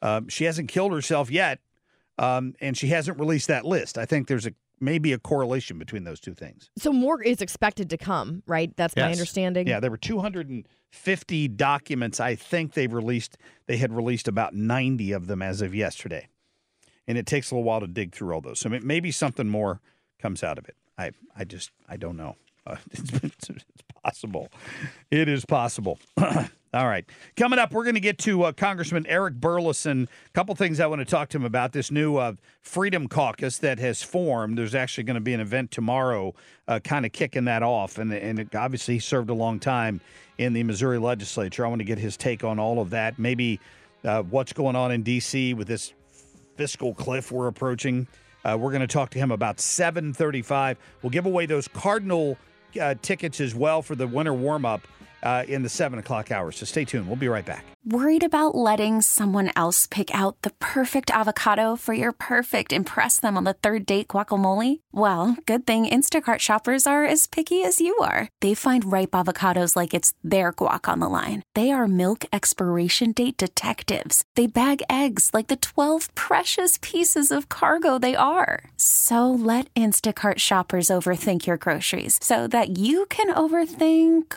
Um, 0.00 0.28
she 0.28 0.44
hasn't 0.44 0.68
killed 0.68 0.92
herself 0.92 1.30
yet, 1.30 1.58
um, 2.16 2.54
and 2.60 2.76
she 2.76 2.88
hasn't 2.88 3.18
released 3.18 3.48
that 3.48 3.66
list. 3.66 3.98
I 3.98 4.06
think 4.06 4.26
there's 4.26 4.46
a 4.46 4.54
maybe 4.80 5.12
a 5.12 5.18
correlation 5.18 5.78
between 5.78 6.04
those 6.04 6.20
two 6.20 6.34
things. 6.34 6.70
So 6.78 6.92
more 6.92 7.22
is 7.22 7.40
expected 7.40 7.90
to 7.90 7.98
come, 7.98 8.42
right? 8.46 8.74
That's 8.76 8.96
my 8.96 9.10
understanding. 9.10 9.66
Yeah, 9.66 9.80
there 9.80 9.90
were 9.90 9.96
250 9.96 11.48
documents. 11.48 12.20
I 12.20 12.34
think 12.34 12.74
they've 12.74 12.92
released. 12.92 13.38
They 13.66 13.76
had 13.76 13.92
released 13.92 14.28
about 14.28 14.54
90 14.54 15.12
of 15.12 15.26
them 15.26 15.42
as 15.42 15.60
of 15.62 15.74
yesterday, 15.74 16.28
and 17.06 17.18
it 17.18 17.26
takes 17.26 17.50
a 17.50 17.54
little 17.54 17.64
while 17.64 17.80
to 17.80 17.86
dig 17.86 18.14
through 18.14 18.32
all 18.32 18.40
those. 18.40 18.60
So 18.60 18.68
maybe 18.68 19.10
something 19.10 19.48
more 19.48 19.80
comes 20.18 20.42
out 20.42 20.58
of 20.58 20.68
it. 20.68 20.76
I 20.96 21.12
I 21.36 21.44
just 21.44 21.70
I 21.88 21.96
don't 21.96 22.16
know. 22.16 22.36
It's, 22.92 23.48
it's, 23.50 23.64
possible. 24.02 24.48
It 25.10 25.28
is 25.28 25.44
possible. 25.44 25.98
All 26.18 26.86
right. 26.86 27.04
Coming 27.36 27.58
up, 27.58 27.72
we're 27.72 27.84
going 27.84 27.94
to 27.94 28.00
get 28.00 28.18
to 28.18 28.44
uh, 28.44 28.52
Congressman 28.52 29.06
Eric 29.06 29.34
Burlison. 29.34 30.04
A 30.04 30.30
couple 30.34 30.54
things 30.54 30.80
I 30.80 30.86
want 30.86 31.00
to 31.00 31.04
talk 31.04 31.30
to 31.30 31.38
him 31.38 31.44
about. 31.44 31.72
This 31.72 31.90
new 31.90 32.16
uh, 32.16 32.34
Freedom 32.60 33.08
Caucus 33.08 33.58
that 33.58 33.78
has 33.78 34.02
formed. 34.02 34.56
There's 34.56 34.74
actually 34.74 35.04
going 35.04 35.16
to 35.16 35.20
be 35.20 35.32
an 35.32 35.40
event 35.40 35.70
tomorrow, 35.70 36.34
uh, 36.68 36.78
kind 36.80 37.06
of 37.06 37.12
kicking 37.12 37.46
that 37.46 37.62
off. 37.62 37.98
And, 37.98 38.12
and 38.12 38.54
obviously, 38.54 38.94
he 38.94 39.00
served 39.00 39.30
a 39.30 39.34
long 39.34 39.58
time 39.58 40.00
in 40.36 40.52
the 40.52 40.62
Missouri 40.62 40.98
legislature. 40.98 41.64
I 41.64 41.68
want 41.68 41.80
to 41.80 41.86
get 41.86 41.98
his 41.98 42.16
take 42.16 42.44
on 42.44 42.58
all 42.58 42.80
of 42.80 42.90
that. 42.90 43.18
Maybe 43.18 43.60
uh, 44.04 44.22
what's 44.22 44.52
going 44.52 44.76
on 44.76 44.92
in 44.92 45.02
D.C. 45.02 45.54
with 45.54 45.68
this 45.68 45.94
fiscal 46.56 46.94
cliff 46.94 47.32
we're 47.32 47.48
approaching. 47.48 48.06
Uh, 48.44 48.56
we're 48.58 48.70
going 48.70 48.80
to 48.80 48.86
talk 48.86 49.10
to 49.10 49.18
him 49.18 49.30
about 49.30 49.56
7:35. 49.56 50.76
We'll 51.02 51.10
give 51.10 51.26
away 51.26 51.46
those 51.46 51.66
Cardinal 51.66 52.36
uh, 52.80 52.94
tickets 53.02 53.40
as 53.40 53.54
well 53.54 53.82
for 53.82 53.94
the 53.94 54.06
winter 54.06 54.34
warm 54.34 54.64
up 54.64 54.82
uh, 55.22 55.44
in 55.48 55.62
the 55.62 55.68
seven 55.68 55.98
o'clock 55.98 56.30
hour. 56.30 56.52
So 56.52 56.66
stay 56.66 56.84
tuned. 56.84 57.06
We'll 57.06 57.16
be 57.16 57.28
right 57.28 57.44
back. 57.44 57.64
Worried 57.84 58.22
about 58.22 58.54
letting 58.54 59.00
someone 59.00 59.50
else 59.56 59.86
pick 59.86 60.14
out 60.14 60.42
the 60.42 60.50
perfect 60.60 61.10
avocado 61.10 61.74
for 61.74 61.94
your 61.94 62.12
perfect 62.12 62.70
impress 62.70 63.18
them 63.18 63.36
on 63.36 63.44
the 63.44 63.54
third 63.54 63.86
date 63.86 64.08
guacamole? 64.08 64.80
Well, 64.92 65.38
good 65.46 65.66
thing 65.66 65.86
Instacart 65.86 66.40
shoppers 66.40 66.86
are 66.86 67.06
as 67.06 67.26
picky 67.26 67.62
as 67.62 67.80
you 67.80 67.96
are. 67.98 68.28
They 68.42 68.52
find 68.52 68.92
ripe 68.92 69.12
avocados 69.12 69.74
like 69.74 69.94
it's 69.94 70.12
their 70.22 70.52
guac 70.52 70.86
on 70.86 70.98
the 70.98 71.08
line. 71.08 71.44
They 71.54 71.70
are 71.70 71.88
milk 71.88 72.26
expiration 72.30 73.12
date 73.12 73.38
detectives. 73.38 74.22
They 74.34 74.46
bag 74.46 74.82
eggs 74.90 75.30
like 75.32 75.48
the 75.48 75.56
12 75.56 76.14
precious 76.14 76.78
pieces 76.82 77.30
of 77.30 77.48
cargo 77.48 77.98
they 77.98 78.14
are. 78.14 78.64
So 78.76 79.30
let 79.30 79.72
Instacart 79.72 80.38
shoppers 80.38 80.88
overthink 80.88 81.46
your 81.46 81.56
groceries 81.56 82.18
so 82.20 82.46
that 82.48 82.76
you 82.78 83.06
can 83.06 83.32
overthink 83.32 84.36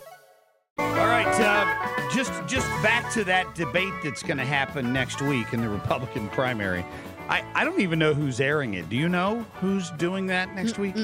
All 0.99 1.07
right, 1.07 1.25
uh, 1.27 2.09
just 2.09 2.31
just 2.47 2.67
back 2.83 3.11
to 3.13 3.23
that 3.25 3.53
debate 3.55 3.93
that's 4.03 4.23
going 4.23 4.37
to 4.37 4.45
happen 4.45 4.91
next 4.91 5.21
week 5.21 5.53
in 5.53 5.61
the 5.61 5.69
Republican 5.69 6.27
primary. 6.29 6.85
I, 7.29 7.43
I 7.53 7.63
don't 7.63 7.79
even 7.79 7.97
know 7.99 8.13
who's 8.13 8.41
airing 8.41 8.73
it. 8.73 8.89
Do 8.89 8.97
you 8.97 9.07
know 9.07 9.45
who's 9.61 9.89
doing 9.91 10.25
that 10.27 10.53
next 10.53 10.77
week? 10.77 10.97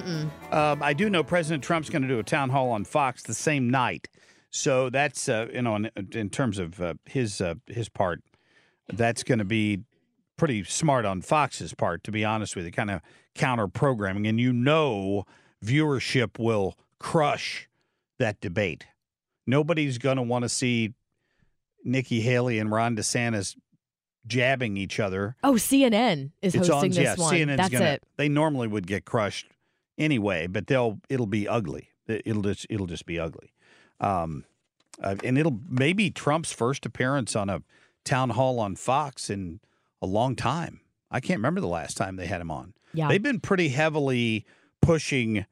Um, 0.51 0.83
I 0.83 0.93
do 0.93 1.09
know 1.09 1.23
President 1.23 1.63
Trump's 1.63 1.89
going 1.89 2.01
to 2.01 2.07
do 2.07 2.19
a 2.19 2.23
town 2.23 2.49
hall 2.49 2.69
on 2.71 2.83
Fox 2.83 3.23
the 3.23 3.33
same 3.33 3.69
night. 3.69 4.09
So 4.49 4.89
that's 4.89 5.29
uh, 5.29 5.47
you 5.53 5.61
know 5.61 5.75
in, 5.75 5.89
in 6.11 6.29
terms 6.29 6.59
of 6.59 6.81
uh, 6.81 6.95
his 7.05 7.39
uh, 7.39 7.55
his 7.67 7.87
part, 7.87 8.21
that's 8.91 9.23
going 9.23 9.39
to 9.39 9.45
be 9.45 9.83
pretty 10.37 10.63
smart 10.63 11.05
on 11.05 11.21
Fox's 11.21 11.73
part, 11.73 12.03
to 12.03 12.11
be 12.11 12.25
honest 12.25 12.55
with 12.55 12.65
you, 12.65 12.71
kind 12.71 12.91
of 12.91 13.01
counter 13.35 13.67
programming, 13.67 14.27
and 14.27 14.39
you 14.39 14.51
know 14.51 15.25
viewership 15.63 16.39
will 16.39 16.75
crush 16.99 17.69
that 18.19 18.41
debate. 18.41 18.85
Nobody's 19.47 19.97
going 19.97 20.17
to 20.17 20.23
want 20.23 20.43
to 20.43 20.49
see 20.49 20.93
Nikki 21.83 22.21
Haley 22.21 22.59
and 22.59 22.69
Ron 22.69 22.95
DeSantis 22.95 23.55
jabbing 24.27 24.75
each 24.77 24.99
other. 24.99 25.35
Oh, 25.43 25.53
CNN 25.53 26.31
is 26.41 26.53
It's 26.53 26.67
hosting 26.67 26.91
on, 26.91 26.95
this 26.95 26.97
yeah, 26.97 27.15
one. 27.15 27.33
CNN's 27.33 27.57
That's 27.57 27.69
gonna, 27.69 27.85
it. 27.85 28.03
They 28.17 28.27
normally 28.29 28.67
would 28.67 28.85
get 28.85 29.05
crushed 29.05 29.47
anyway, 29.97 30.47
but 30.47 30.67
they'll 30.67 30.99
it'll 31.09 31.25
be 31.27 31.47
ugly. 31.47 31.89
It- 32.07 32.23
It'll 32.25 32.41
just 32.41 32.67
it'll 32.69 32.87
just 32.87 33.05
be 33.05 33.19
ugly. 33.19 33.53
Um, 33.99 34.43
uh, 35.01 35.15
and 35.23 35.37
it'll 35.37 35.59
maybe 35.69 36.11
Trump's 36.11 36.51
first 36.51 36.85
appearance 36.85 37.35
on 37.35 37.49
a 37.49 37.61
town 38.03 38.31
hall 38.31 38.59
on 38.59 38.75
Fox 38.75 39.29
in 39.29 39.59
a 40.01 40.05
long 40.07 40.35
time. 40.35 40.81
I 41.09 41.19
can't 41.19 41.37
remember 41.39 41.61
the 41.61 41.67
last 41.67 41.95
time 41.97 42.15
they 42.17 42.25
had 42.27 42.41
him 42.41 42.51
on. 42.51 42.73
Yeah. 42.93 43.07
They've 43.07 43.21
been 43.23 43.39
pretty 43.39 43.69
heavily 43.69 44.45
pushing 44.81 45.45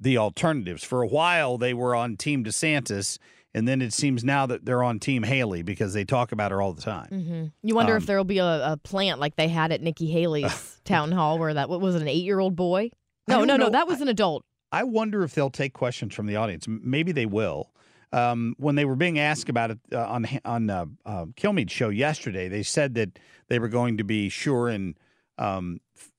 the 0.00 0.18
alternatives. 0.18 0.84
For 0.84 1.02
a 1.02 1.06
while, 1.06 1.58
they 1.58 1.74
were 1.74 1.94
on 1.94 2.16
Team 2.16 2.44
DeSantis, 2.44 3.18
and 3.54 3.66
then 3.68 3.80
it 3.80 3.92
seems 3.92 4.24
now 4.24 4.46
that 4.46 4.64
they're 4.64 4.82
on 4.82 4.98
Team 4.98 5.22
Haley 5.22 5.62
because 5.62 5.92
they 5.94 6.04
talk 6.04 6.32
about 6.32 6.50
her 6.50 6.60
all 6.60 6.72
the 6.72 6.82
time. 6.82 7.06
hmm 7.08 7.44
You 7.66 7.74
wonder 7.74 7.92
Um, 7.92 7.98
if 7.98 8.06
there 8.06 8.16
will 8.16 8.24
be 8.24 8.38
a, 8.38 8.72
a 8.72 8.76
plant 8.82 9.20
like 9.20 9.36
they 9.36 9.48
had 9.48 9.72
at 9.72 9.80
Nikki 9.80 10.10
Haley's 10.10 10.80
town 10.84 11.12
hall, 11.12 11.38
where 11.38 11.54
that 11.54 11.68
what 11.68 11.80
was 11.80 11.94
it, 11.94 12.02
an 12.02 12.08
eight-year-old 12.08 12.56
boy? 12.56 12.90
I 13.28 13.32
No, 13.32 13.38
don't 13.38 13.46
no, 13.46 13.56
no, 13.56 13.70
that 13.70 13.86
was 13.86 14.00
an 14.00 14.08
adult. 14.08 14.44
I 14.72 14.82
wonder 14.82 15.22
if 15.22 15.34
they'll 15.34 15.50
take 15.50 15.72
questions 15.72 16.14
from 16.14 16.26
the 16.26 16.36
audience. 16.36 16.66
Maybe 16.68 17.12
they 17.12 17.26
will. 17.26 17.70
Um, 18.12 18.54
when 18.58 18.74
they 18.76 18.84
were 18.84 18.94
being 18.96 19.18
asked 19.18 19.48
about 19.48 19.70
it 19.72 19.78
uh, 19.92 20.04
on 20.06 20.26
on 20.44 20.70
uh, 20.70 20.86
uh, 21.06 21.26
Kilmeade's 21.36 21.72
show 21.72 21.88
yesterday, 21.88 22.48
they 22.48 22.62
said 22.62 22.94
that 22.94 23.18
they 23.48 23.58
were 23.58 23.68
going 23.68 23.96
to 23.98 24.04
be 24.04 24.28
sure 24.28 24.68
and 24.68 24.96
um, 25.38 25.80
f- 25.96 26.10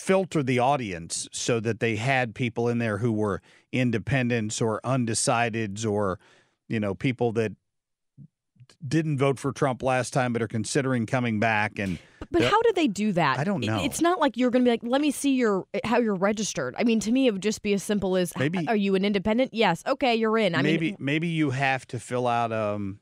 filter 0.00 0.42
the 0.42 0.58
audience 0.58 1.28
so 1.30 1.60
that 1.60 1.78
they 1.78 1.96
had 1.96 2.34
people 2.34 2.68
in 2.68 2.78
there 2.78 2.98
who 2.98 3.12
were 3.12 3.42
independents 3.70 4.60
or 4.60 4.80
undecideds 4.82 5.86
or 5.88 6.18
you 6.68 6.80
know 6.80 6.94
people 6.94 7.32
that 7.32 7.52
didn't 8.86 9.18
vote 9.18 9.38
for 9.38 9.52
Trump 9.52 9.82
last 9.82 10.14
time 10.14 10.32
but 10.32 10.40
are 10.40 10.48
considering 10.48 11.04
coming 11.04 11.38
back 11.38 11.78
and 11.78 11.98
But 12.30 12.42
how 12.42 12.62
do 12.62 12.72
they 12.74 12.86
do 12.88 13.12
that? 13.12 13.38
I 13.38 13.44
don't 13.44 13.60
know. 13.60 13.84
It's 13.84 14.00
not 14.00 14.18
like 14.18 14.38
you're 14.38 14.50
going 14.50 14.64
to 14.64 14.68
be 14.68 14.70
like, 14.70 14.80
let 14.82 15.02
me 15.02 15.10
see 15.10 15.34
your 15.34 15.66
how 15.84 15.98
you're 15.98 16.14
registered. 16.14 16.74
I 16.78 16.84
mean, 16.84 16.98
to 17.00 17.12
me, 17.12 17.26
it 17.26 17.32
would 17.32 17.42
just 17.42 17.60
be 17.60 17.74
as 17.74 17.82
simple 17.82 18.16
as, 18.16 18.32
Maybe- 18.38 18.66
are 18.68 18.76
you 18.76 18.94
an 18.94 19.04
independent? 19.04 19.52
Yes. 19.52 19.82
Okay, 19.86 20.14
you're 20.14 20.38
in. 20.38 20.54
I 20.54 20.62
maybe 20.62 20.92
mean, 20.92 20.96
maybe 20.98 21.28
you 21.28 21.50
have 21.50 21.86
to 21.88 22.00
fill 22.00 22.26
out 22.26 22.52
um 22.52 23.00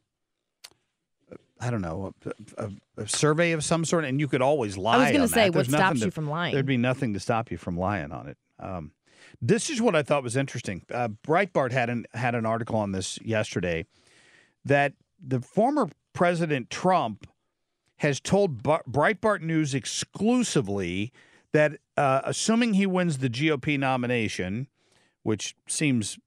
I 1.61 1.71
don't 1.71 1.83
know 1.83 2.15
a, 2.25 2.65
a, 2.65 2.71
a 3.03 3.09
survey 3.09 3.53
of 3.53 3.65
some 3.65 3.85
sort, 3.85 4.05
and 4.05 4.21
you 4.21 4.29
could 4.29 4.43
always 4.43 4.77
lie. 4.77 4.95
I 4.97 4.99
was 5.05 5.13
gonna 5.13 5.29
say, 5.29 5.51
what 5.51 5.67
stops 5.67 6.01
to- 6.01 6.07
you 6.07 6.11
from 6.11 6.29
lying? 6.29 6.55
There'd 6.55 6.67
be 6.67 6.77
nothing 6.77 7.15
to 7.15 7.21
stop 7.21 7.51
you 7.51 7.57
from 7.59 7.77
lying 7.77 8.13
on 8.13 8.29
it. 8.29 8.37
Um, 8.61 8.93
this 9.43 9.69
is 9.71 9.81
what 9.83 9.95
I 9.97 10.03
thought 10.03 10.23
was 10.23 10.37
interesting. 10.37 10.83
Uh, 10.93 11.09
Breitbart 11.27 11.73
had 11.73 11.91
an 11.91 12.07
had 12.15 12.35
an 12.35 12.47
article 12.47 12.77
on 12.77 12.93
this 12.93 13.19
yesterday 13.23 13.87
that 14.65 14.95
the 15.21 15.41
former 15.41 15.89
President 16.13 16.71
Trump 16.71 17.27
has 17.97 18.21
told 18.21 18.63
Bar- 18.63 18.83
Breitbart 18.89 19.41
News 19.43 19.75
exclusively 19.75 21.13
that 21.53 21.73
uh, 21.97 22.21
assuming 22.25 22.75
he 22.75 22.87
wins 22.87 23.19
the 23.19 23.29
GOP 23.31 23.79
nomination, 23.79 24.69
which 25.23 25.55
seems 25.67 26.19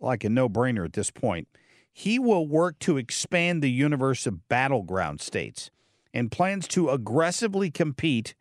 like 0.00 0.24
a 0.24 0.28
no 0.28 0.48
brainer 0.48 0.84
at 0.84 0.94
this 0.94 1.10
point, 1.10 1.46
he 1.92 2.18
will 2.18 2.46
work 2.46 2.78
to 2.80 2.96
expand 2.96 3.62
the 3.62 3.70
universe 3.70 4.26
of 4.26 4.48
battleground 4.48 5.20
states 5.20 5.70
and 6.14 6.30
plans 6.30 6.66
to 6.68 6.90
aggressively 6.90 7.70
compete 7.70 8.34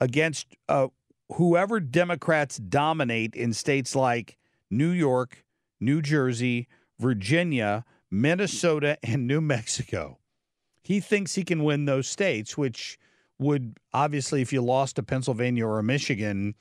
against 0.00 0.56
uh, 0.68 0.88
whoever 1.34 1.80
Democrats 1.80 2.58
dominate 2.58 3.34
in 3.34 3.52
states 3.52 3.96
like 3.96 4.38
New 4.70 4.90
York, 4.90 5.44
New 5.80 6.00
Jersey, 6.00 6.68
Virginia, 6.98 7.84
Minnesota, 8.10 8.98
and 9.02 9.26
New 9.26 9.40
Mexico. 9.40 10.18
He 10.82 11.00
thinks 11.00 11.34
he 11.34 11.44
can 11.44 11.64
win 11.64 11.84
those 11.84 12.06
states, 12.06 12.56
which 12.56 12.98
would 13.38 13.78
obviously, 13.92 14.42
if 14.42 14.52
you 14.52 14.62
lost 14.62 14.96
to 14.96 15.02
Pennsylvania 15.02 15.66
or 15.66 15.82
Michigan, 15.82 16.54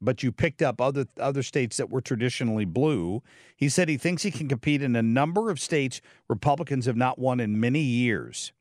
but 0.00 0.22
you 0.22 0.32
picked 0.32 0.62
up 0.62 0.80
other 0.80 1.06
other 1.18 1.42
states 1.42 1.76
that 1.76 1.90
were 1.90 2.00
traditionally 2.00 2.64
blue. 2.64 3.22
He 3.56 3.68
said 3.68 3.88
he 3.88 3.96
thinks 3.96 4.22
he 4.22 4.30
can 4.30 4.48
compete 4.48 4.82
in 4.82 4.96
a 4.96 5.02
number 5.02 5.50
of 5.50 5.60
states 5.60 6.00
Republicans 6.28 6.86
have 6.86 6.96
not 6.96 7.18
won 7.18 7.40
in 7.40 7.60
many 7.60 7.80
years. 7.80 8.52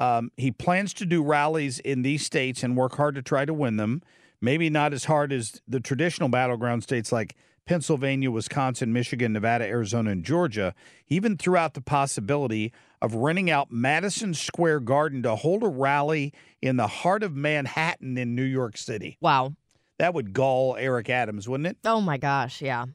Um, 0.00 0.30
he 0.36 0.50
plans 0.50 0.94
to 0.94 1.06
do 1.06 1.22
rallies 1.22 1.80
in 1.80 2.02
these 2.02 2.24
states 2.24 2.62
and 2.62 2.76
work 2.76 2.96
hard 2.96 3.14
to 3.16 3.22
try 3.22 3.44
to 3.44 3.54
win 3.54 3.76
them. 3.76 4.02
Maybe 4.40 4.70
not 4.70 4.92
as 4.92 5.06
hard 5.06 5.32
as 5.32 5.60
the 5.66 5.80
traditional 5.80 6.28
battleground 6.28 6.84
states 6.84 7.10
like 7.10 7.34
Pennsylvania, 7.68 8.30
Wisconsin, 8.30 8.92
Michigan, 8.92 9.32
Nevada, 9.32 9.64
Arizona, 9.64 10.10
and 10.10 10.24
Georgia. 10.24 10.74
He 11.04 11.16
even 11.16 11.36
threw 11.36 11.56
out 11.56 11.74
the 11.74 11.80
possibility 11.80 12.72
of 13.02 13.14
renting 13.14 13.50
out 13.50 13.70
Madison 13.70 14.32
Square 14.32 14.80
Garden 14.80 15.22
to 15.22 15.36
hold 15.36 15.62
a 15.62 15.68
rally 15.68 16.32
in 16.62 16.76
the 16.76 16.86
heart 16.86 17.22
of 17.22 17.34
Manhattan 17.34 18.16
in 18.16 18.34
New 18.34 18.44
York 18.44 18.76
City. 18.76 19.18
Wow. 19.20 19.54
That 19.98 20.14
would 20.14 20.32
gall 20.32 20.76
Eric 20.78 21.10
Adams, 21.10 21.48
wouldn't 21.48 21.66
it? 21.66 21.76
oh 21.84 22.00
my 22.00 22.16
gosh, 22.18 22.62
yeah. 22.62 22.86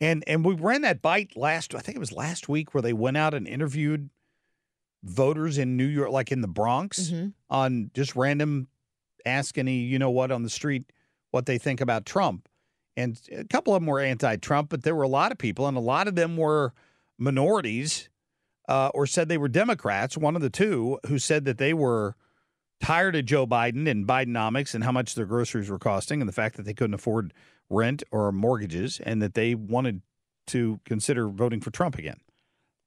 And 0.00 0.24
and 0.26 0.44
we 0.44 0.54
ran 0.54 0.82
that 0.82 1.00
bite 1.02 1.36
last 1.36 1.74
I 1.74 1.78
think 1.80 1.96
it 1.96 2.00
was 2.00 2.12
last 2.12 2.48
week 2.48 2.74
where 2.74 2.82
they 2.82 2.92
went 2.92 3.16
out 3.16 3.34
and 3.34 3.46
interviewed 3.46 4.10
voters 5.04 5.58
in 5.58 5.76
New 5.76 5.86
York 5.86 6.10
like 6.10 6.32
in 6.32 6.40
the 6.40 6.48
Bronx 6.48 7.10
Mhm. 7.10 7.32
on 7.50 7.90
just 7.94 8.16
random 8.16 8.68
ask 9.26 9.58
any 9.58 9.76
you 9.78 9.98
know 9.98 10.10
what 10.10 10.30
on 10.30 10.42
the 10.42 10.50
street 10.50 10.90
what 11.30 11.46
they 11.46 11.58
think 11.58 11.80
about 11.80 12.04
Trump. 12.06 12.48
And 12.96 13.18
a 13.30 13.44
couple 13.44 13.74
of 13.74 13.80
them 13.80 13.86
were 13.86 14.00
anti-Trump, 14.00 14.68
but 14.68 14.82
there 14.82 14.94
were 14.94 15.02
a 15.02 15.08
lot 15.08 15.32
of 15.32 15.38
people 15.38 15.66
and 15.66 15.76
a 15.76 15.80
lot 15.80 16.08
of 16.08 16.14
them 16.14 16.36
were 16.36 16.74
minorities 17.18 18.08
uh, 18.68 18.90
or 18.94 19.06
said 19.06 19.28
they 19.28 19.38
were 19.38 19.48
Democrats, 19.48 20.16
one 20.16 20.36
of 20.36 20.42
the 20.42 20.50
two 20.50 20.98
who 21.06 21.18
said 21.18 21.44
that 21.46 21.58
they 21.58 21.72
were 21.72 22.16
tired 22.82 23.16
of 23.16 23.24
Joe 23.24 23.46
Biden 23.46 23.88
and 23.88 24.06
Bidenomics 24.06 24.74
and 24.74 24.84
how 24.84 24.92
much 24.92 25.14
their 25.14 25.24
groceries 25.24 25.70
were 25.70 25.78
costing 25.78 26.20
and 26.20 26.28
the 26.28 26.32
fact 26.32 26.56
that 26.56 26.64
they 26.64 26.74
couldn't 26.74 26.94
afford 26.94 27.32
rent 27.70 28.02
or 28.10 28.30
mortgages 28.32 29.00
and 29.00 29.22
that 29.22 29.34
they 29.34 29.54
wanted 29.54 30.02
to 30.48 30.80
consider 30.84 31.28
voting 31.28 31.60
for 31.60 31.70
Trump 31.70 31.96
again. 31.96 32.18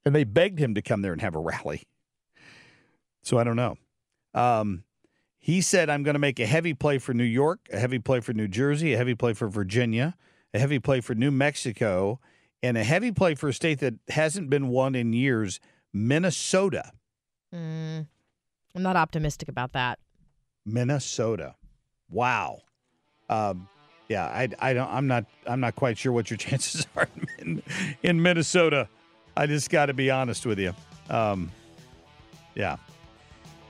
And 0.04 0.14
they 0.14 0.24
begged 0.24 0.58
him 0.58 0.74
to 0.74 0.82
come 0.82 1.02
there 1.02 1.12
and 1.12 1.22
have 1.22 1.34
a 1.34 1.40
rally. 1.40 1.82
So 3.22 3.38
I 3.38 3.44
don't 3.44 3.56
know. 3.56 3.76
Um, 4.34 4.84
he 5.38 5.60
said, 5.60 5.88
I'm 5.88 6.02
going 6.02 6.14
to 6.14 6.20
make 6.20 6.38
a 6.38 6.46
heavy 6.46 6.74
play 6.74 6.98
for 6.98 7.14
New 7.14 7.24
York, 7.24 7.60
a 7.72 7.78
heavy 7.78 7.98
play 7.98 8.20
for 8.20 8.32
New 8.32 8.48
Jersey, 8.48 8.92
a 8.92 8.96
heavy 8.96 9.14
play 9.14 9.32
for 9.32 9.48
Virginia, 9.48 10.14
a 10.52 10.58
heavy 10.58 10.78
play 10.78 11.00
for 11.00 11.14
New 11.14 11.30
Mexico, 11.30 12.20
and 12.62 12.76
a 12.76 12.84
heavy 12.84 13.12
play 13.12 13.34
for 13.34 13.48
a 13.48 13.52
state 13.52 13.80
that 13.80 13.94
hasn't 14.08 14.50
been 14.50 14.68
won 14.68 14.94
in 14.94 15.12
years, 15.12 15.58
Minnesota. 15.92 16.92
Mm, 17.54 18.06
I'm 18.76 18.82
not 18.82 18.96
optimistic 18.96 19.48
about 19.48 19.72
that. 19.72 19.98
Minnesota. 20.66 21.54
Wow. 22.10 22.60
Um, 23.30 23.68
yeah, 24.08 24.26
I, 24.26 24.48
I 24.60 24.74
don't. 24.74 24.88
I'm 24.88 25.06
not. 25.06 25.24
I'm 25.46 25.60
not 25.60 25.74
quite 25.74 25.96
sure 25.96 26.12
what 26.12 26.30
your 26.30 26.36
chances 26.36 26.86
are 26.94 27.08
in, 27.38 27.62
in 28.02 28.22
Minnesota. 28.22 28.88
I 29.36 29.46
just 29.46 29.70
got 29.70 29.86
to 29.86 29.94
be 29.94 30.10
honest 30.10 30.46
with 30.46 30.58
you. 30.58 30.74
Um, 31.08 31.50
yeah, 32.54 32.76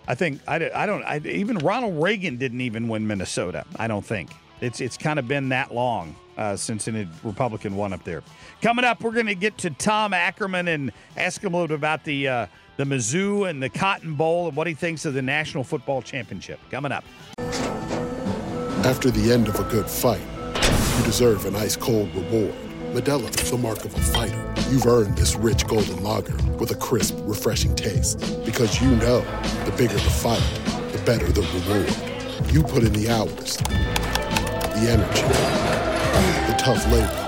I 0.08 0.14
think 0.14 0.40
I, 0.46 0.70
I 0.74 0.86
don't. 0.86 1.02
I, 1.04 1.20
even 1.24 1.58
Ronald 1.58 2.02
Reagan 2.02 2.36
didn't 2.36 2.60
even 2.60 2.88
win 2.88 3.06
Minnesota. 3.06 3.64
I 3.76 3.86
don't 3.86 4.04
think 4.04 4.30
it's 4.60 4.80
it's 4.80 4.96
kind 4.96 5.18
of 5.18 5.28
been 5.28 5.48
that 5.50 5.72
long 5.72 6.16
uh, 6.36 6.56
since 6.56 6.88
a 6.88 7.08
Republican 7.22 7.76
won 7.76 7.92
up 7.92 8.04
there. 8.04 8.22
Coming 8.60 8.84
up, 8.84 9.02
we're 9.02 9.12
going 9.12 9.26
to 9.26 9.34
get 9.34 9.56
to 9.58 9.70
Tom 9.70 10.12
Ackerman 10.12 10.68
and 10.68 10.92
ask 11.16 11.42
him 11.42 11.54
a 11.54 11.56
little 11.56 11.68
bit 11.68 11.78
about 11.78 12.04
the 12.04 12.28
uh, 12.28 12.46
the 12.76 12.84
Mizzou 12.84 13.48
and 13.48 13.62
the 13.62 13.68
Cotton 13.68 14.14
Bowl 14.14 14.48
and 14.48 14.56
what 14.56 14.66
he 14.66 14.74
thinks 14.74 15.04
of 15.04 15.14
the 15.14 15.22
National 15.22 15.64
Football 15.64 16.02
Championship. 16.02 16.60
Coming 16.70 16.92
up. 16.92 17.04
After 18.84 19.10
the 19.10 19.32
end 19.32 19.48
of 19.48 19.58
a 19.58 19.64
good 19.64 19.88
fight, 19.88 20.20
you 20.98 21.04
deserve 21.04 21.46
an 21.46 21.56
ice 21.56 21.76
cold 21.76 22.14
reward. 22.14 22.54
Modelo 22.92 23.28
is 23.42 23.50
the 23.50 23.58
mark 23.58 23.84
of 23.84 23.94
a 23.94 24.00
fighter. 24.00 24.54
You've 24.70 24.86
earned 24.86 25.16
this 25.16 25.34
rich 25.36 25.66
golden 25.66 26.02
lager 26.02 26.36
with 26.58 26.70
a 26.70 26.76
crisp, 26.76 27.16
refreshing 27.20 27.74
taste. 27.74 28.18
Because 28.44 28.80
you 28.80 28.88
know 28.96 29.20
the 29.64 29.74
bigger 29.76 29.94
the 29.94 30.00
fight, 30.00 30.42
the 30.92 31.02
better 31.04 31.26
the 31.26 31.42
reward. 31.42 32.52
You 32.52 32.62
put 32.62 32.84
in 32.84 32.92
the 32.92 33.08
hours, 33.08 33.56
the 33.56 34.88
energy, 34.88 35.22
the 36.46 36.56
tough 36.58 36.84
labor. 36.92 37.22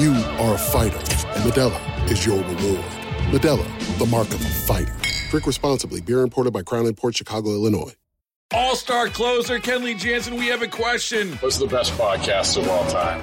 You 0.00 0.12
are 0.42 0.54
a 0.54 0.58
fighter, 0.58 0.96
and 0.96 1.44
Modelo 1.44 2.10
is 2.10 2.24
your 2.24 2.38
reward. 2.38 3.01
Modelo, 3.30 3.98
the 3.98 4.06
mark 4.06 4.28
of 4.28 4.44
a 4.44 4.48
fighter. 4.48 4.94
Drink 5.30 5.46
responsibly. 5.46 6.00
Beer 6.00 6.20
imported 6.20 6.52
by 6.52 6.62
Crown 6.62 6.92
Port 6.94 7.16
Chicago, 7.16 7.50
Illinois. 7.50 7.92
All 8.54 8.76
star 8.76 9.08
closer 9.08 9.58
Kenley 9.58 9.98
Jansen, 9.98 10.36
we 10.36 10.48
have 10.48 10.60
a 10.60 10.68
question. 10.68 11.32
What's 11.36 11.56
the 11.56 11.66
best 11.66 11.92
podcast 11.94 12.58
of 12.58 12.68
all 12.68 12.86
time? 12.90 13.22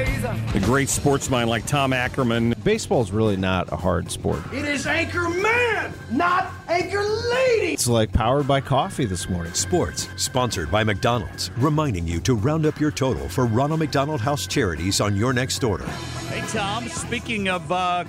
A 0.00 0.60
great 0.60 0.90
sports 0.90 1.30
mind 1.30 1.48
like 1.48 1.64
Tom 1.64 1.94
Ackerman. 1.94 2.54
Baseball's 2.64 3.10
really 3.12 3.36
not 3.38 3.72
a 3.72 3.76
hard 3.76 4.10
sport. 4.10 4.40
It 4.52 4.66
is 4.66 4.86
Anchor 4.86 5.30
Man, 5.30 5.90
not 6.10 6.52
Anchor 6.68 7.02
Lady. 7.02 7.72
It's 7.72 7.88
like 7.88 8.12
powered 8.12 8.46
by 8.46 8.60
coffee 8.60 9.06
this 9.06 9.30
morning. 9.30 9.54
Sports, 9.54 10.08
sponsored 10.16 10.70
by 10.70 10.84
McDonald's, 10.84 11.50
reminding 11.56 12.06
you 12.06 12.20
to 12.20 12.34
round 12.34 12.66
up 12.66 12.78
your 12.78 12.90
total 12.90 13.26
for 13.26 13.46
Ronald 13.46 13.80
McDonald 13.80 14.20
House 14.20 14.46
charities 14.46 15.00
on 15.00 15.16
your 15.16 15.32
next 15.32 15.64
order. 15.64 15.86
Hey, 16.28 16.42
Tom, 16.48 16.88
speaking 16.88 17.48
of 17.48 17.72
uh, 17.72 18.04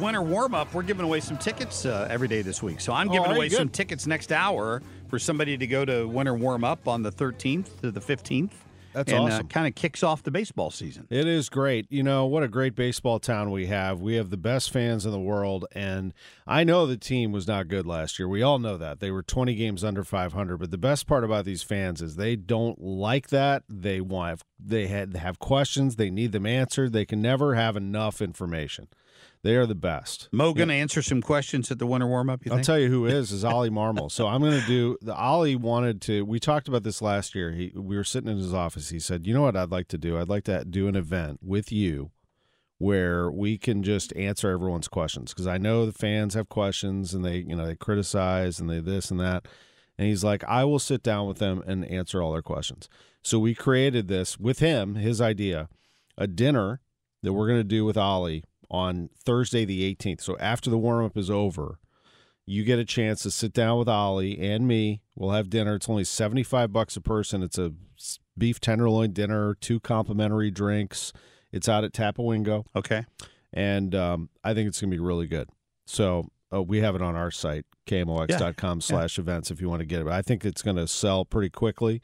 winter 0.00 0.22
warm 0.22 0.54
up, 0.54 0.74
we're 0.74 0.82
giving 0.82 1.04
away 1.04 1.20
some 1.20 1.38
tickets 1.38 1.86
uh, 1.86 2.08
every 2.10 2.26
day 2.26 2.42
this 2.42 2.64
week. 2.64 2.80
So 2.80 2.92
I'm 2.92 3.08
Oh, 3.10 3.12
giving 3.12 3.26
all 3.26 3.30
right, 3.32 3.36
away 3.36 3.48
good. 3.48 3.58
some 3.58 3.68
tickets 3.68 4.08
next 4.08 4.32
hour 4.32 4.82
for 5.08 5.20
somebody 5.20 5.56
to 5.56 5.66
go 5.68 5.84
to 5.84 6.04
winter 6.08 6.34
warm 6.34 6.64
up 6.64 6.88
on 6.88 7.02
the 7.04 7.12
13th 7.12 7.80
to 7.82 7.92
the 7.92 8.00
15th. 8.00 8.50
That's 8.98 9.12
and, 9.12 9.26
awesome. 9.26 9.46
Uh, 9.46 9.48
kind 9.48 9.68
of 9.68 9.76
kicks 9.76 10.02
off 10.02 10.24
the 10.24 10.32
baseball 10.32 10.72
season. 10.72 11.06
It 11.08 11.28
is 11.28 11.48
great. 11.48 11.86
You 11.88 12.02
know, 12.02 12.26
what 12.26 12.42
a 12.42 12.48
great 12.48 12.74
baseball 12.74 13.20
town 13.20 13.52
we 13.52 13.66
have. 13.66 14.00
We 14.00 14.16
have 14.16 14.30
the 14.30 14.36
best 14.36 14.72
fans 14.72 15.06
in 15.06 15.12
the 15.12 15.20
world. 15.20 15.66
And 15.70 16.12
I 16.48 16.64
know 16.64 16.84
the 16.84 16.96
team 16.96 17.30
was 17.30 17.46
not 17.46 17.68
good 17.68 17.86
last 17.86 18.18
year. 18.18 18.26
We 18.26 18.42
all 18.42 18.58
know 18.58 18.76
that. 18.76 18.98
They 18.98 19.12
were 19.12 19.22
20 19.22 19.54
games 19.54 19.84
under 19.84 20.02
500. 20.02 20.56
But 20.56 20.72
the 20.72 20.78
best 20.78 21.06
part 21.06 21.22
about 21.22 21.44
these 21.44 21.62
fans 21.62 22.02
is 22.02 22.16
they 22.16 22.34
don't 22.34 22.80
like 22.80 23.28
that. 23.28 23.62
They 23.68 24.00
want, 24.00 24.42
they 24.58 24.88
had 24.88 25.16
have 25.16 25.38
questions. 25.38 25.94
They 25.94 26.10
need 26.10 26.32
them 26.32 26.44
answered. 26.44 26.92
They 26.92 27.04
can 27.04 27.22
never 27.22 27.54
have 27.54 27.76
enough 27.76 28.20
information. 28.20 28.88
They 29.42 29.56
are 29.56 29.66
the 29.66 29.74
best. 29.74 30.28
Mo 30.32 30.52
going 30.52 30.68
to 30.68 30.74
answer 30.74 31.00
some 31.00 31.22
questions 31.22 31.70
at 31.70 31.78
the 31.78 31.86
winter 31.86 32.06
warm 32.06 32.28
up, 32.28 32.44
you 32.44 32.50
I'll 32.50 32.58
think? 32.58 32.66
tell 32.66 32.78
you 32.78 32.88
who 32.88 33.06
is 33.18 33.32
is 33.32 33.44
Ollie 33.44 33.70
Marmol. 33.70 34.10
So 34.10 34.26
I'm 34.26 34.40
going 34.40 34.60
to 34.60 34.66
do 34.66 34.96
the 35.00 35.14
Ollie 35.14 35.56
wanted 35.56 36.00
to. 36.02 36.24
We 36.24 36.40
talked 36.40 36.68
about 36.68 36.82
this 36.82 37.00
last 37.00 37.34
year. 37.34 37.52
He 37.52 37.72
we 37.74 37.96
were 37.96 38.04
sitting 38.04 38.30
in 38.30 38.36
his 38.38 38.52
office. 38.54 38.90
He 38.90 38.98
said, 38.98 39.26
"You 39.26 39.34
know 39.34 39.42
what 39.42 39.56
I'd 39.56 39.70
like 39.70 39.88
to 39.88 39.98
do? 39.98 40.18
I'd 40.18 40.28
like 40.28 40.44
to 40.44 40.64
do 40.64 40.88
an 40.88 40.96
event 40.96 41.40
with 41.42 41.70
you 41.70 42.10
where 42.78 43.30
we 43.30 43.58
can 43.58 43.82
just 43.82 44.14
answer 44.14 44.50
everyone's 44.50 44.86
questions 44.88 45.32
because 45.34 45.46
I 45.48 45.58
know 45.58 45.84
the 45.84 45.92
fans 45.92 46.34
have 46.34 46.48
questions 46.48 47.12
and 47.12 47.24
they 47.24 47.38
you 47.38 47.56
know 47.56 47.66
they 47.66 47.76
criticize 47.76 48.60
and 48.60 48.68
they 48.68 48.80
this 48.80 49.10
and 49.10 49.20
that." 49.20 49.46
And 49.96 50.06
he's 50.06 50.22
like, 50.22 50.44
"I 50.44 50.64
will 50.64 50.78
sit 50.78 51.02
down 51.02 51.26
with 51.26 51.38
them 51.38 51.62
and 51.66 51.84
answer 51.84 52.22
all 52.22 52.32
their 52.32 52.42
questions." 52.42 52.88
So 53.22 53.38
we 53.38 53.54
created 53.54 54.08
this 54.08 54.38
with 54.38 54.60
him, 54.60 54.94
his 54.94 55.20
idea, 55.20 55.68
a 56.16 56.26
dinner 56.26 56.80
that 57.22 57.32
we're 57.32 57.48
going 57.48 57.60
to 57.60 57.64
do 57.64 57.84
with 57.84 57.96
Ollie 57.96 58.44
on 58.70 59.10
Thursday 59.24 59.64
the 59.64 59.94
18th. 59.94 60.20
So 60.20 60.36
after 60.38 60.70
the 60.70 60.78
warm 60.78 61.04
up 61.04 61.16
is 61.16 61.30
over, 61.30 61.78
you 62.46 62.64
get 62.64 62.78
a 62.78 62.84
chance 62.84 63.22
to 63.22 63.30
sit 63.30 63.52
down 63.52 63.78
with 63.78 63.88
Ollie 63.88 64.38
and 64.38 64.66
me. 64.66 65.02
We'll 65.14 65.32
have 65.32 65.50
dinner. 65.50 65.74
It's 65.74 65.88
only 65.88 66.04
75 66.04 66.72
bucks 66.72 66.96
a 66.96 67.00
person. 67.00 67.42
It's 67.42 67.58
a 67.58 67.72
beef 68.36 68.60
tenderloin 68.60 69.12
dinner, 69.12 69.54
two 69.60 69.80
complimentary 69.80 70.50
drinks. 70.50 71.12
It's 71.52 71.68
out 71.68 71.84
at 71.84 71.92
Tapawingo. 71.92 72.64
Okay. 72.74 73.04
And 73.52 73.94
um, 73.94 74.30
I 74.44 74.54
think 74.54 74.68
it's 74.68 74.80
going 74.80 74.90
to 74.90 74.96
be 74.96 75.02
really 75.02 75.26
good. 75.26 75.50
So 75.86 76.28
uh, 76.52 76.62
we 76.62 76.80
have 76.80 76.94
it 76.94 77.02
on 77.02 77.16
our 77.16 77.30
site, 77.30 77.66
kmox.com 77.86 78.80
slash 78.80 79.18
events 79.18 79.50
if 79.50 79.60
you 79.60 79.68
want 79.68 79.80
to 79.80 79.86
get 79.86 80.00
it. 80.00 80.04
But 80.04 80.14
I 80.14 80.22
think 80.22 80.44
it's 80.44 80.62
going 80.62 80.76
to 80.76 80.86
sell 80.86 81.24
pretty 81.24 81.50
quickly. 81.50 82.00